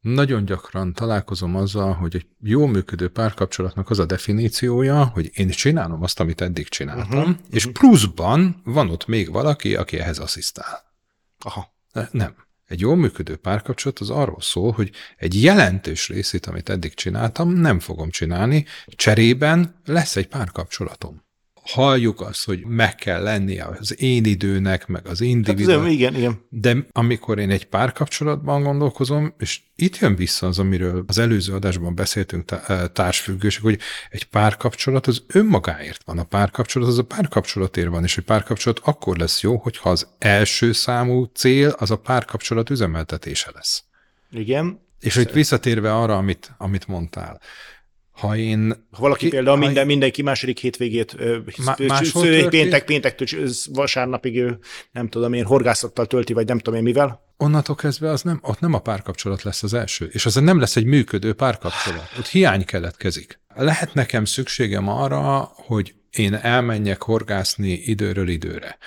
nagyon 0.00 0.44
gyakran 0.44 0.92
találkozom 0.92 1.56
azzal, 1.56 1.92
hogy 1.92 2.14
egy 2.14 2.26
jó 2.42 2.66
működő 2.66 3.08
párkapcsolatnak 3.08 3.90
az 3.90 3.98
a 3.98 4.04
definíciója, 4.04 5.04
hogy 5.04 5.30
én 5.34 5.48
csinálom 5.48 6.02
azt, 6.02 6.20
amit 6.20 6.40
eddig 6.40 6.68
csináltam, 6.68 7.18
uh-huh, 7.18 7.36
és 7.50 7.66
pluszban 7.66 8.60
van 8.64 8.90
ott 8.90 9.06
még 9.06 9.30
valaki, 9.30 9.76
aki 9.76 9.98
ehhez 9.98 10.18
asszisztál. 10.18 10.82
Aha. 11.38 11.74
Nem. 12.10 12.34
Egy 12.66 12.80
jól 12.80 12.96
működő 12.96 13.36
párkapcsolat 13.36 13.98
az 13.98 14.10
arról 14.10 14.40
szól, 14.40 14.72
hogy 14.72 14.90
egy 15.16 15.42
jelentős 15.42 16.08
részét, 16.08 16.46
amit 16.46 16.68
eddig 16.68 16.94
csináltam, 16.94 17.52
nem 17.52 17.80
fogom 17.80 18.10
csinálni, 18.10 18.66
cserében 18.86 19.80
lesz 19.84 20.16
egy 20.16 20.26
párkapcsolatom 20.26 21.22
halljuk 21.62 22.20
azt, 22.20 22.44
hogy 22.44 22.64
meg 22.66 22.94
kell 22.94 23.22
lennie 23.22 23.64
az 23.64 24.00
én 24.02 24.24
időnek, 24.24 24.86
meg 24.86 25.06
az 25.06 25.20
individuál. 25.20 25.80
Hát, 25.80 25.90
igen, 25.90 26.14
igen. 26.14 26.40
De 26.48 26.76
amikor 26.92 27.38
én 27.38 27.50
egy 27.50 27.66
párkapcsolatban 27.66 28.62
gondolkozom, 28.62 29.34
és 29.38 29.60
itt 29.76 29.98
jön 29.98 30.16
vissza 30.16 30.46
az, 30.46 30.58
amiről 30.58 31.04
az 31.06 31.18
előző 31.18 31.54
adásban 31.54 31.94
beszéltünk 31.94 32.50
eh, 32.50 32.82
társfüggőség, 32.92 33.62
hogy 33.62 33.78
egy 34.10 34.24
párkapcsolat 34.24 35.06
az 35.06 35.22
önmagáért 35.26 36.02
van. 36.04 36.18
A 36.18 36.24
párkapcsolat 36.24 36.88
az 36.88 36.98
a 36.98 37.04
párkapcsolatért 37.04 37.88
van, 37.88 38.02
és 38.02 38.18
egy 38.18 38.24
párkapcsolat 38.24 38.80
akkor 38.84 39.16
lesz 39.16 39.42
jó, 39.42 39.56
hogyha 39.56 39.90
az 39.90 40.08
első 40.18 40.72
számú 40.72 41.24
cél 41.24 41.68
az 41.78 41.90
a 41.90 41.96
párkapcsolat 41.96 42.70
üzemeltetése 42.70 43.50
lesz. 43.54 43.84
Igen. 44.30 44.80
És 45.00 45.16
itt 45.16 45.30
visszatérve 45.30 45.94
arra, 45.94 46.16
amit, 46.16 46.54
amit 46.58 46.86
mondtál, 46.86 47.40
ha 48.20 48.36
én... 48.36 48.86
Ha 48.90 49.00
valaki 49.00 49.24
ki, 49.24 49.30
például 49.30 49.56
ha 49.56 49.64
minden, 49.64 49.86
mindenki 49.86 50.22
második 50.22 50.58
hétvégét 50.58 51.16
sző, 52.00 52.48
péntek, 52.48 52.84
péntektől 52.84 53.48
vasárnapig, 53.72 54.42
nem 54.92 55.08
tudom 55.08 55.32
én, 55.32 55.44
horgászattal 55.44 56.06
tölti, 56.06 56.32
vagy 56.32 56.46
nem 56.46 56.58
tudom 56.58 56.78
én 56.78 56.84
mivel. 56.84 57.28
Onnantól 57.36 57.74
kezdve 57.74 58.10
az 58.10 58.22
nem, 58.22 58.38
ott 58.42 58.60
nem 58.60 58.74
a 58.74 58.78
párkapcsolat 58.78 59.42
lesz 59.42 59.62
az 59.62 59.74
első, 59.74 60.08
és 60.12 60.26
az 60.26 60.34
nem 60.34 60.60
lesz 60.60 60.76
egy 60.76 60.84
működő 60.84 61.32
párkapcsolat. 61.32 62.10
Ott 62.18 62.26
hiány 62.26 62.64
keletkezik. 62.64 63.40
Lehet 63.54 63.94
nekem 63.94 64.24
szükségem 64.24 64.88
arra, 64.88 65.52
hogy 65.54 65.94
én 66.10 66.34
elmenjek 66.34 67.02
horgászni 67.02 67.70
időről 67.70 68.28
időre. 68.28 68.78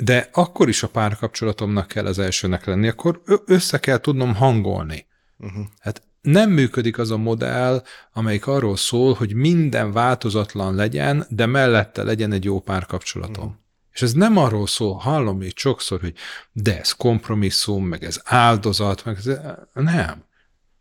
De 0.00 0.28
akkor 0.32 0.68
is 0.68 0.82
a 0.82 0.88
párkapcsolatomnak 0.88 1.88
kell 1.88 2.06
az 2.06 2.18
elsőnek 2.18 2.64
lenni, 2.64 2.88
akkor 2.88 3.22
össze 3.46 3.78
kell 3.78 3.98
tudnom 3.98 4.34
hangolni. 4.34 5.06
Uh-huh. 5.38 5.64
Hát 5.80 6.02
nem 6.22 6.50
működik 6.50 6.98
az 6.98 7.10
a 7.10 7.16
modell, 7.16 7.84
amelyik 8.12 8.46
arról 8.46 8.76
szól, 8.76 9.14
hogy 9.14 9.34
minden 9.34 9.92
változatlan 9.92 10.74
legyen, 10.74 11.26
de 11.28 11.46
mellette 11.46 12.02
legyen 12.02 12.32
egy 12.32 12.44
jó 12.44 12.60
párkapcsolatom. 12.60 13.44
Uh-huh. 13.44 13.60
És 13.92 14.02
ez 14.02 14.12
nem 14.12 14.36
arról 14.36 14.66
szól, 14.66 14.94
hallom 14.94 15.42
itt 15.42 15.58
sokszor, 15.58 16.00
hogy 16.00 16.14
de 16.52 16.78
ez 16.78 16.92
kompromisszum, 16.92 17.86
meg 17.86 18.04
ez 18.04 18.20
áldozat, 18.24 19.04
meg 19.04 19.16
ez... 19.16 19.30
Nem. 19.72 20.24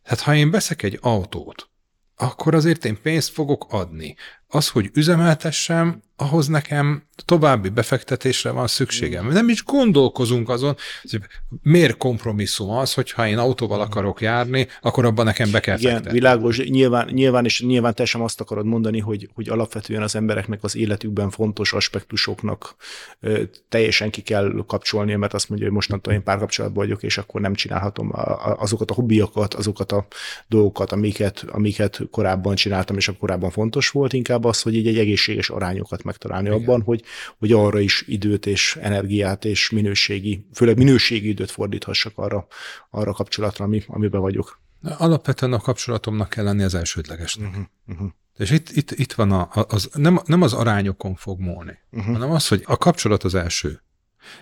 Hát 0.04 0.20
ha 0.20 0.36
én 0.36 0.52
veszek 0.52 0.84
egy 0.84 0.98
autót, 1.02 1.70
akkor 2.16 2.56
azért 2.56 2.86
én 2.86 3.02
pénzt 3.02 3.30
fogok 3.30 3.66
adni. 3.70 4.16
Az, 4.48 4.70
hogy 4.70 4.90
üzemeltessem, 4.94 6.02
ahhoz 6.22 6.48
nekem 6.48 7.04
további 7.26 7.70
befektetésre 7.70 8.52
van 8.52 8.68
szükségem. 8.68 9.28
Nem 9.28 9.50
is 9.50 9.64
gondolkozunk 9.64 10.50
azon, 10.50 10.76
hogy 11.02 11.22
miért 11.62 11.98
kompromisszum 11.98 12.70
az, 12.70 12.94
hogyha 12.94 13.28
én 13.28 13.38
autóval 13.38 13.82
akarok 13.82 14.22
járni, 14.22 14.68
akkor 14.82 15.06
abban 15.06 15.26
nekem 15.26 15.52
be 15.52 15.60
kell 15.60 15.78
Igen, 15.78 15.92
fektetni. 15.92 16.18
világos, 16.18 16.58
nyilván, 16.58 17.10
nyilván, 17.12 17.46
és 17.46 17.62
nyilván 17.62 17.96
te 17.96 18.06
sem 18.06 18.22
azt 18.22 18.42
akarod 18.42 18.66
mondani, 18.66 19.00
hogy, 19.00 19.30
hogy 19.34 19.50
alapvetően 19.50 20.02
az 20.02 20.16
embereknek 20.16 20.64
az 20.64 20.76
életükben 20.76 21.30
fontos 21.30 21.74
aspektusoknak 21.74 22.76
ö, 23.20 23.42
teljesen 23.70 24.10
ki 24.10 24.22
kell 24.22 24.64
kapcsolni, 24.68 25.16
mert 25.16 25.34
azt 25.34 25.50
mondja, 25.50 25.68
hogy 25.68 25.76
mostantól 25.76 26.14
én 26.14 26.24
párkapcsolatban 26.24 26.84
vagyok, 26.84 27.04
és 27.04 27.18
akkor 27.18 27.42
nem 27.42 27.54
csinálhatom 27.54 28.12
azokat 28.58 28.92
a 28.92 28.94
hobbiakat, 28.94 29.54
azokat 29.54 29.92
a 29.92 30.08
dolgokat, 30.48 30.92
amiket, 30.92 31.46
amiket 31.48 32.02
korábban 32.12 32.56
csináltam, 32.56 32.98
és 32.98 33.08
akkor 33.08 33.20
korábban 33.20 33.50
fontos 33.50 33.90
volt, 33.90 34.14
inkább 34.14 34.44
az, 34.44 34.62
hogy 34.62 34.76
így 34.76 34.88
egy 34.88 34.98
egészséges 34.98 35.50
arányokat 35.50 36.04
megtalálni 36.12 36.48
Igen. 36.48 36.60
abban, 36.60 36.82
hogy, 36.82 37.04
hogy 37.38 37.52
arra 37.52 37.80
is 37.80 38.04
időt 38.08 38.46
és 38.46 38.78
energiát 38.82 39.46
és 39.46 39.70
minőségi, 39.70 40.48
főleg 40.54 40.78
minőségi 40.78 41.28
időt 41.28 41.52
fordíthassak 41.52 42.14
arra, 42.16 42.48
arra 42.90 43.14
kapcsolatra, 43.14 43.66
ami, 43.66 43.84
amiben 43.88 44.22
vagyok. 44.22 44.60
Alapvetően 44.98 45.54
a 45.54 45.60
kapcsolatomnak 45.60 46.30
kell 46.30 46.44
lenni 46.44 46.64
az 46.64 46.76
elsődlegesnek. 46.76 47.48
Uh-huh, 47.48 47.66
uh-huh. 47.88 48.10
És 48.38 48.52
itt, 48.52 48.70
itt, 48.70 48.92
itt 48.92 49.14
van 49.14 49.32
a, 49.32 49.50
az, 49.68 49.90
nem, 49.94 50.20
nem 50.26 50.42
az 50.42 50.54
arányokon 50.54 51.16
fog 51.16 51.40
múlni, 51.40 51.78
uh-huh. 51.92 52.14
hanem 52.14 52.32
az, 52.32 52.48
hogy 52.48 52.64
a 52.66 52.78
kapcsolat 52.78 53.24
az 53.24 53.36
első. 53.36 53.82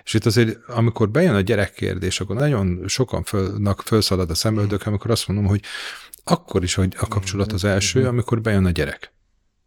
És 0.03 0.13
itt 0.13 0.25
azért, 0.25 0.57
amikor 0.67 1.09
bejön 1.09 1.35
a 1.35 1.41
gyerekkérdés, 1.41 2.19
akkor 2.19 2.35
nagyon 2.35 2.87
sokan 2.87 3.23
fölnak 3.23 3.81
fölszalad 3.81 4.29
a 4.29 4.35
szemöldök, 4.35 4.85
amikor 4.85 5.11
azt 5.11 5.27
mondom, 5.27 5.45
hogy 5.45 5.61
akkor 6.23 6.63
is, 6.63 6.73
hogy 6.73 6.95
a 6.99 7.07
kapcsolat 7.07 7.51
az 7.51 7.63
első, 7.63 8.07
amikor 8.07 8.41
bejön 8.41 8.65
a 8.65 8.71
gyerek. 8.71 9.13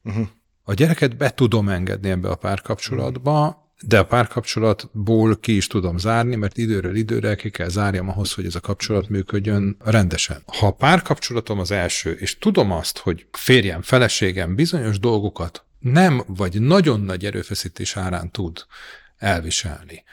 Uh-huh 0.05 0.29
a 0.62 0.75
gyereket 0.75 1.16
be 1.16 1.31
tudom 1.31 1.68
engedni 1.68 2.11
ebbe 2.11 2.29
a 2.29 2.35
párkapcsolatba, 2.35 3.61
de 3.87 3.98
a 3.98 4.05
párkapcsolatból 4.05 5.37
ki 5.37 5.57
is 5.57 5.66
tudom 5.66 5.98
zárni, 5.98 6.37
mert 6.37 6.59
időről 6.59 6.96
időre 6.96 7.35
ki 7.35 7.51
kell 7.51 7.68
zárjam 7.68 8.09
ahhoz, 8.09 8.33
hogy 8.33 8.46
ez 8.46 8.55
a 8.55 8.61
kapcsolat 8.61 9.09
működjön 9.09 9.77
rendesen. 9.85 10.42
Ha 10.46 10.66
a 10.66 10.70
párkapcsolatom 10.70 11.59
az 11.59 11.70
első, 11.70 12.12
és 12.12 12.38
tudom 12.38 12.72
azt, 12.72 12.98
hogy 12.98 13.27
férjem, 13.33 13.83
feleségem 13.83 14.55
bizonyos 14.55 14.98
dolgokat 14.98 15.64
nem 15.79 16.22
vagy 16.27 16.61
nagyon 16.61 17.01
nagy 17.01 17.25
erőfeszítés 17.25 17.96
árán 17.96 18.31
tud 18.31 18.66
elviselni, 19.18 20.05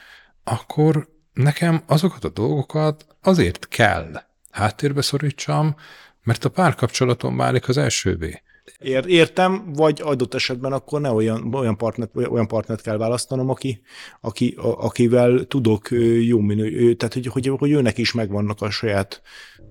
akkor 0.44 1.08
nekem 1.32 1.82
azokat 1.86 2.24
a 2.24 2.28
dolgokat 2.28 3.06
azért 3.22 3.68
kell 3.68 4.22
háttérbe 4.50 5.02
szorítsam, 5.02 5.76
mert 6.22 6.44
a 6.44 6.48
párkapcsolatom 6.48 7.36
válik 7.36 7.68
az 7.68 7.76
elsővé. 7.76 8.42
Ér, 8.78 9.04
értem, 9.06 9.72
vagy 9.72 10.00
adott 10.04 10.34
esetben 10.34 10.72
akkor 10.72 11.00
ne 11.00 11.10
olyan, 11.10 11.54
olyan, 11.54 11.76
partnert, 11.76 12.16
olyan 12.16 12.46
partnert 12.46 12.82
kell 12.82 12.96
választanom, 12.96 13.50
aki, 13.50 13.80
aki, 14.20 14.54
a, 14.56 14.84
akivel 14.84 15.44
tudok 15.44 15.88
jó 16.20 16.38
minő, 16.38 16.94
tehát 16.94 17.14
hogy, 17.14 17.26
hogy, 17.26 17.46
hogy 17.58 17.70
őnek 17.70 17.98
is 17.98 18.12
megvannak 18.12 18.62
a 18.62 18.70
saját 18.70 19.22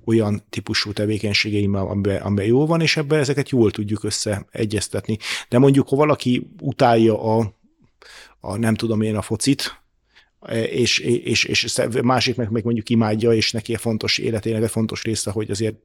olyan 0.05 0.43
típusú 0.49 0.93
tevékenységeim, 0.93 1.75
amiben, 1.75 2.21
amiben 2.21 2.45
jó 2.45 2.65
van, 2.65 2.81
és 2.81 2.97
ebben 2.97 3.19
ezeket 3.19 3.49
jól 3.49 3.71
tudjuk 3.71 4.03
összeegyeztetni. 4.03 5.17
De 5.49 5.57
mondjuk, 5.57 5.87
ha 5.87 5.95
valaki 5.95 6.49
utálja 6.61 7.37
a, 7.37 7.53
a 8.39 8.57
nem 8.57 8.75
tudom 8.75 9.01
én 9.01 9.15
a 9.15 9.21
focit, 9.21 9.81
és, 10.69 10.99
és, 10.99 11.43
és 11.43 11.81
másik 12.03 12.35
meg, 12.35 12.49
meg 12.51 12.63
mondjuk 12.63 12.89
imádja, 12.89 13.33
és 13.33 13.51
neki 13.51 13.73
a 13.73 13.77
fontos 13.77 14.17
életének 14.17 14.63
a 14.63 14.67
fontos 14.67 15.03
része, 15.03 15.31
hogy 15.31 15.51
azért 15.51 15.75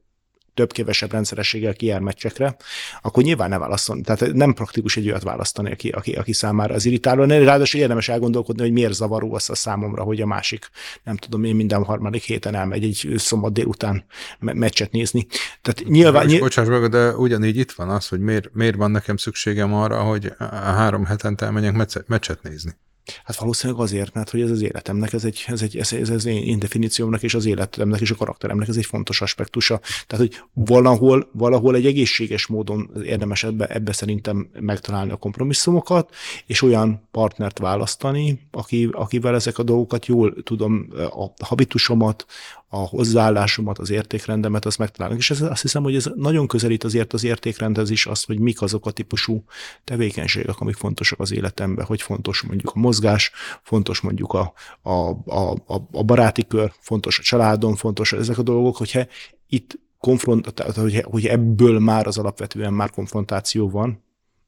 több-kevesebb 0.55 1.11
rendszerességgel 1.11 1.73
kijár 1.73 1.99
meccsekre, 1.99 2.55
akkor 3.01 3.23
nyilván 3.23 3.49
ne 3.49 3.57
válaszol. 3.57 4.01
Tehát 4.01 4.33
nem 4.33 4.53
praktikus 4.53 4.97
egy 4.97 5.07
olyat 5.07 5.23
választani, 5.23 5.71
aki, 5.71 5.89
aki, 5.89 6.13
aki 6.13 6.33
számára 6.33 6.73
az 6.73 6.85
irritáló. 6.85 7.23
Ráadásul 7.23 7.79
érdemes 7.79 8.09
elgondolkodni, 8.09 8.61
hogy 8.61 8.71
miért 8.71 8.93
zavaró 8.93 9.33
az 9.33 9.49
a 9.49 9.55
számomra, 9.55 10.03
hogy 10.03 10.21
a 10.21 10.25
másik, 10.25 10.69
nem 11.03 11.17
tudom, 11.17 11.43
én 11.43 11.55
minden 11.55 11.83
harmadik 11.83 12.23
héten 12.23 12.55
elmegy 12.55 12.83
egy 12.83 13.13
szombat 13.17 13.53
délután 13.53 14.05
meccset 14.39 14.91
nézni. 14.91 15.27
Tehát 15.61 15.83
nyilván... 15.89 16.25
Nyilv... 16.25 16.39
Bocsáss 16.39 16.67
meg, 16.67 16.89
de 16.89 17.15
ugyanígy 17.15 17.57
itt 17.57 17.71
van 17.71 17.89
az, 17.89 18.07
hogy 18.07 18.19
miért, 18.19 18.53
miért 18.53 18.75
van 18.75 18.91
nekem 18.91 19.17
szükségem 19.17 19.73
arra, 19.73 20.01
hogy 20.01 20.33
három 20.51 21.05
hetente 21.05 21.45
elmenjek 21.45 22.05
meccset 22.07 22.43
nézni. 22.43 22.75
Hát 23.23 23.37
valószínűleg 23.37 23.81
azért, 23.81 24.13
mert 24.13 24.29
hogy 24.29 24.41
ez 24.41 24.49
az 24.49 24.61
életemnek, 24.61 25.13
ez 25.13 25.25
egy, 25.25 25.43
ez 25.47 25.61
egy 25.61 25.77
ez, 25.77 25.93
ez 25.93 26.09
az 26.09 26.25
én, 26.25 26.59
definíciómnak 26.59 27.23
és 27.23 27.33
az 27.33 27.45
életemnek 27.45 28.01
és 28.01 28.11
a 28.11 28.15
karakteremnek 28.15 28.67
ez 28.67 28.77
egy 28.77 28.85
fontos 28.85 29.21
aspektusa. 29.21 29.79
Tehát, 30.07 30.25
hogy 30.27 30.41
valahol, 30.53 31.29
valahol 31.31 31.75
egy 31.75 31.85
egészséges 31.85 32.47
módon 32.47 32.91
érdemes 33.03 33.43
ebbe, 33.43 33.65
ebbe 33.65 33.91
szerintem 33.91 34.49
megtalálni 34.59 35.11
a 35.11 35.15
kompromisszumokat, 35.15 36.13
és 36.45 36.61
olyan 36.61 37.07
partnert 37.11 37.59
választani, 37.59 38.47
aki, 38.51 38.89
akivel 38.91 39.35
ezek 39.35 39.57
a 39.57 39.63
dolgokat 39.63 40.05
jól 40.05 40.35
tudom, 40.43 40.87
a 40.95 41.45
habitusomat, 41.45 42.25
a 42.67 42.77
hozzáállásomat, 42.77 43.79
az 43.79 43.89
értékrendemet, 43.89 44.65
azt 44.65 44.77
megtalálnak. 44.77 45.19
És 45.19 45.31
ez, 45.31 45.41
azt 45.41 45.61
hiszem, 45.61 45.83
hogy 45.83 45.95
ez 45.95 46.09
nagyon 46.15 46.47
közelít 46.47 46.83
azért 46.83 47.13
az 47.13 47.23
értékrendhez 47.23 47.89
is 47.89 48.05
az, 48.05 48.23
hogy 48.23 48.39
mik 48.39 48.61
azok 48.61 48.85
a 48.85 48.91
típusú 48.91 49.43
tevékenységek, 49.83 50.59
amik 50.59 50.75
fontosak 50.75 51.19
az 51.19 51.31
életemben, 51.31 51.85
hogy 51.85 52.01
fontos 52.01 52.41
mondjuk 52.41 52.71
a 52.75 52.79
mozgás, 52.79 53.31
fontos 53.63 53.99
mondjuk 54.01 54.33
a, 54.33 54.53
a, 54.81 55.09
a, 55.25 55.55
a, 55.91 56.03
baráti 56.03 56.47
kör, 56.47 56.71
fontos 56.79 57.19
a 57.19 57.23
családom, 57.23 57.75
fontos 57.75 58.13
ezek 58.13 58.37
a 58.37 58.43
dolgok, 58.43 58.77
hogyha 58.77 59.05
itt 59.47 59.79
konfront, 59.99 60.59
hogy, 60.75 61.03
hogy 61.03 61.25
ebből 61.25 61.79
már 61.79 62.07
az 62.07 62.17
alapvetően 62.17 62.73
már 62.73 62.89
konfrontáció 62.89 63.69
van, 63.69 64.03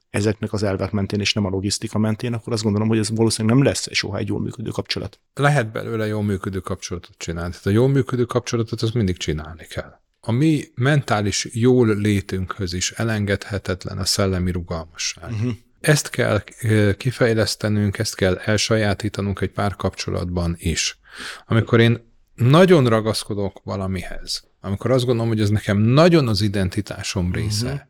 ezeknek 0.09 0.53
az 0.53 0.63
elvek 0.63 0.91
mentén 0.91 1.19
és 1.19 1.33
nem 1.33 1.45
a 1.45 1.49
logisztika 1.49 1.97
mentén, 1.97 2.33
akkor 2.33 2.53
azt 2.53 2.63
gondolom, 2.63 2.87
hogy 2.87 2.97
ez 2.97 3.09
valószínűleg 3.09 3.57
nem 3.57 3.65
lesz 3.65 3.87
soha 3.91 4.17
egy 4.17 4.27
jól 4.27 4.39
működő 4.39 4.69
kapcsolat. 4.69 5.19
Lehet 5.33 5.71
belőle 5.71 6.07
jól 6.07 6.23
működő 6.23 6.59
kapcsolatot 6.59 7.15
csinálni. 7.17 7.49
Tehát 7.49 7.65
a 7.65 7.69
jól 7.69 7.87
működő 7.87 8.25
kapcsolatot 8.25 8.81
az 8.81 8.91
mindig 8.91 9.17
csinálni 9.17 9.65
kell. 9.65 9.99
A 10.19 10.31
mi 10.31 10.63
mentális 10.75 11.47
jól 11.51 11.95
létünkhöz 11.95 12.73
is 12.73 12.91
elengedhetetlen 12.91 13.97
a 13.97 14.05
szellemi 14.05 14.51
rugalmasság. 14.51 15.31
Uh-huh. 15.31 15.51
Ezt 15.79 16.09
kell 16.09 16.43
eh, 16.59 16.93
kifejlesztenünk, 16.93 17.97
ezt 17.97 18.15
kell 18.15 18.35
elsajátítanunk 18.35 19.41
egy 19.41 19.51
párkapcsolatban 19.51 20.55
is. 20.59 20.99
Amikor 21.45 21.79
én 21.79 22.05
nagyon 22.35 22.87
ragaszkodok 22.87 23.61
valamihez, 23.63 24.43
amikor 24.61 24.91
azt 24.91 25.05
gondolom, 25.05 25.29
hogy 25.29 25.41
ez 25.41 25.49
nekem 25.49 25.77
nagyon 25.77 26.27
az 26.27 26.41
identitásom 26.41 27.33
része, 27.33 27.89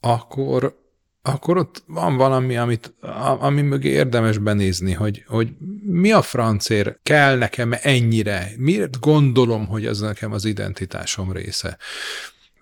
uh-huh. 0.00 0.14
akkor 0.16 0.79
akkor 1.22 1.56
ott 1.56 1.82
van 1.86 2.16
valami, 2.16 2.56
amit, 2.56 2.94
ami 3.38 3.62
mögé 3.62 3.88
érdemes 3.88 4.38
benézni, 4.38 4.92
hogy, 4.92 5.24
hogy 5.26 5.48
mi 5.82 6.12
a 6.12 6.22
francér 6.22 6.98
kell 7.02 7.36
nekem 7.36 7.74
ennyire, 7.80 8.50
miért 8.56 9.00
gondolom, 9.00 9.66
hogy 9.66 9.86
ez 9.86 10.00
nekem 10.00 10.32
az 10.32 10.44
identitásom 10.44 11.32
része. 11.32 11.78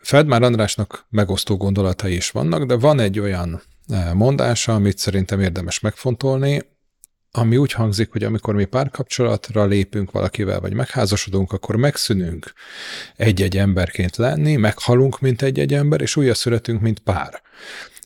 Feldmár 0.00 0.42
Andrásnak 0.42 1.06
megosztó 1.08 1.56
gondolatai 1.56 2.14
is 2.14 2.30
vannak, 2.30 2.64
de 2.64 2.74
van 2.74 3.00
egy 3.00 3.18
olyan 3.18 3.62
eh, 3.88 4.12
mondása, 4.12 4.74
amit 4.74 4.98
szerintem 4.98 5.40
érdemes 5.40 5.80
megfontolni, 5.80 6.62
ami 7.30 7.56
úgy 7.56 7.72
hangzik, 7.72 8.10
hogy 8.10 8.24
amikor 8.24 8.54
mi 8.54 8.64
párkapcsolatra 8.64 9.64
lépünk 9.64 10.10
valakivel, 10.10 10.60
vagy 10.60 10.72
megházasodunk, 10.72 11.52
akkor 11.52 11.76
megszűnünk 11.76 12.52
egy-egy 13.16 13.56
emberként 13.56 14.16
lenni, 14.16 14.56
meghalunk, 14.56 15.20
mint 15.20 15.42
egy-egy 15.42 15.74
ember, 15.74 16.00
és 16.00 16.16
újra 16.16 16.34
születünk, 16.34 16.80
mint 16.80 16.98
pár. 16.98 17.42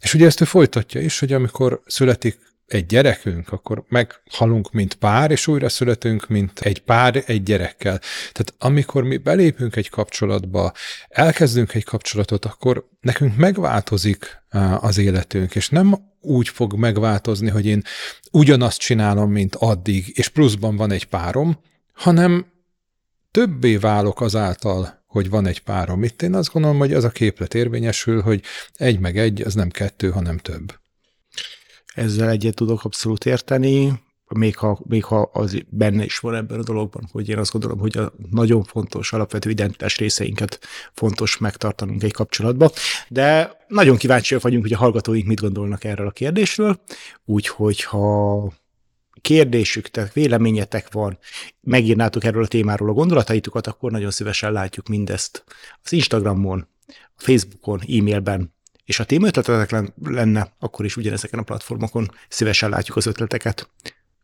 És 0.02 0.14
ugye 0.14 0.26
ezt 0.26 0.40
ő 0.40 0.44
folytatja 0.44 1.00
is, 1.00 1.18
hogy 1.18 1.32
amikor 1.32 1.82
születik 1.86 2.38
egy 2.66 2.86
gyerekünk, 2.86 3.52
akkor 3.52 3.84
meghalunk, 3.88 4.72
mint 4.72 4.94
pár, 4.94 5.30
és 5.30 5.46
újra 5.46 5.68
születünk, 5.68 6.28
mint 6.28 6.60
egy 6.60 6.82
pár 6.82 7.22
egy 7.26 7.42
gyerekkel. 7.42 7.98
Tehát 8.32 8.54
amikor 8.58 9.02
mi 9.02 9.16
belépünk 9.16 9.76
egy 9.76 9.88
kapcsolatba, 9.88 10.72
elkezdünk 11.08 11.74
egy 11.74 11.84
kapcsolatot, 11.84 12.44
akkor 12.44 12.88
nekünk 13.00 13.36
megváltozik 13.36 14.42
az 14.80 14.98
életünk, 14.98 15.54
és 15.54 15.68
nem 15.68 15.94
úgy 16.20 16.48
fog 16.48 16.74
megváltozni, 16.74 17.48
hogy 17.48 17.66
én 17.66 17.82
ugyanazt 18.30 18.78
csinálom, 18.78 19.30
mint 19.30 19.54
addig, 19.54 20.12
és 20.18 20.28
pluszban 20.28 20.76
van 20.76 20.90
egy 20.90 21.04
párom, 21.04 21.58
hanem 21.92 22.46
többé 23.30 23.76
válok 23.76 24.20
azáltal, 24.20 25.01
hogy 25.12 25.30
van 25.30 25.46
egy 25.46 25.62
párom. 25.62 26.02
Itt 26.02 26.22
én 26.22 26.34
azt 26.34 26.52
gondolom, 26.52 26.78
hogy 26.78 26.92
az 26.92 27.04
a 27.04 27.10
képlet 27.10 27.54
érvényesül, 27.54 28.20
hogy 28.20 28.42
egy 28.74 28.98
meg 28.98 29.18
egy, 29.18 29.42
az 29.42 29.54
nem 29.54 29.68
kettő, 29.68 30.10
hanem 30.10 30.38
több. 30.38 30.74
Ezzel 31.94 32.28
egyet 32.28 32.54
tudok 32.54 32.84
abszolút 32.84 33.26
érteni, 33.26 34.00
még 34.28 34.56
ha, 34.56 34.78
még 34.88 35.04
ha 35.04 35.30
az 35.32 35.62
benne 35.68 36.04
is 36.04 36.18
van 36.18 36.34
ebben 36.34 36.58
a 36.58 36.62
dologban, 36.62 37.08
hogy 37.12 37.28
én 37.28 37.38
azt 37.38 37.52
gondolom, 37.52 37.78
hogy 37.78 37.96
a 37.96 38.12
nagyon 38.30 38.64
fontos 38.64 39.12
alapvető 39.12 39.50
identitás 39.50 39.96
részeinket 39.96 40.58
fontos 40.92 41.38
megtartanunk 41.38 42.02
egy 42.02 42.12
kapcsolatba. 42.12 42.70
De 43.08 43.56
nagyon 43.68 43.96
kíváncsiak 43.96 44.42
vagyunk, 44.42 44.62
hogy 44.62 44.72
a 44.72 44.78
hallgatóink 44.78 45.26
mit 45.26 45.40
gondolnak 45.40 45.84
erről 45.84 46.06
a 46.06 46.10
kérdésről, 46.10 46.80
úgyhogy 47.24 47.82
ha 47.82 48.52
kérdésük, 49.20 49.88
tehát 49.88 50.12
véleményetek 50.12 50.92
van, 50.92 51.18
megírnátok 51.60 52.24
erről 52.24 52.42
a 52.42 52.46
témáról 52.46 52.88
a 52.88 52.92
gondolataitokat, 52.92 53.66
akkor 53.66 53.90
nagyon 53.90 54.10
szívesen 54.10 54.52
látjuk 54.52 54.88
mindezt 54.88 55.44
az 55.82 55.92
Instagramon, 55.92 56.68
a 56.88 57.22
Facebookon, 57.22 57.80
e-mailben, 57.80 58.54
és 58.84 58.96
ha 58.96 59.04
témaötletetek 59.04 59.90
lenne, 60.02 60.52
akkor 60.58 60.84
is 60.84 60.96
ugyanezeken 60.96 61.38
a 61.38 61.42
platformokon 61.42 62.10
szívesen 62.28 62.70
látjuk 62.70 62.96
az 62.96 63.06
ötleteket. 63.06 63.70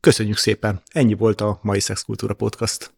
Köszönjük 0.00 0.36
szépen! 0.36 0.82
Ennyi 0.88 1.14
volt 1.14 1.40
a 1.40 1.58
mai 1.62 1.80
Szexkultúra 1.80 2.34
Podcast. 2.34 2.92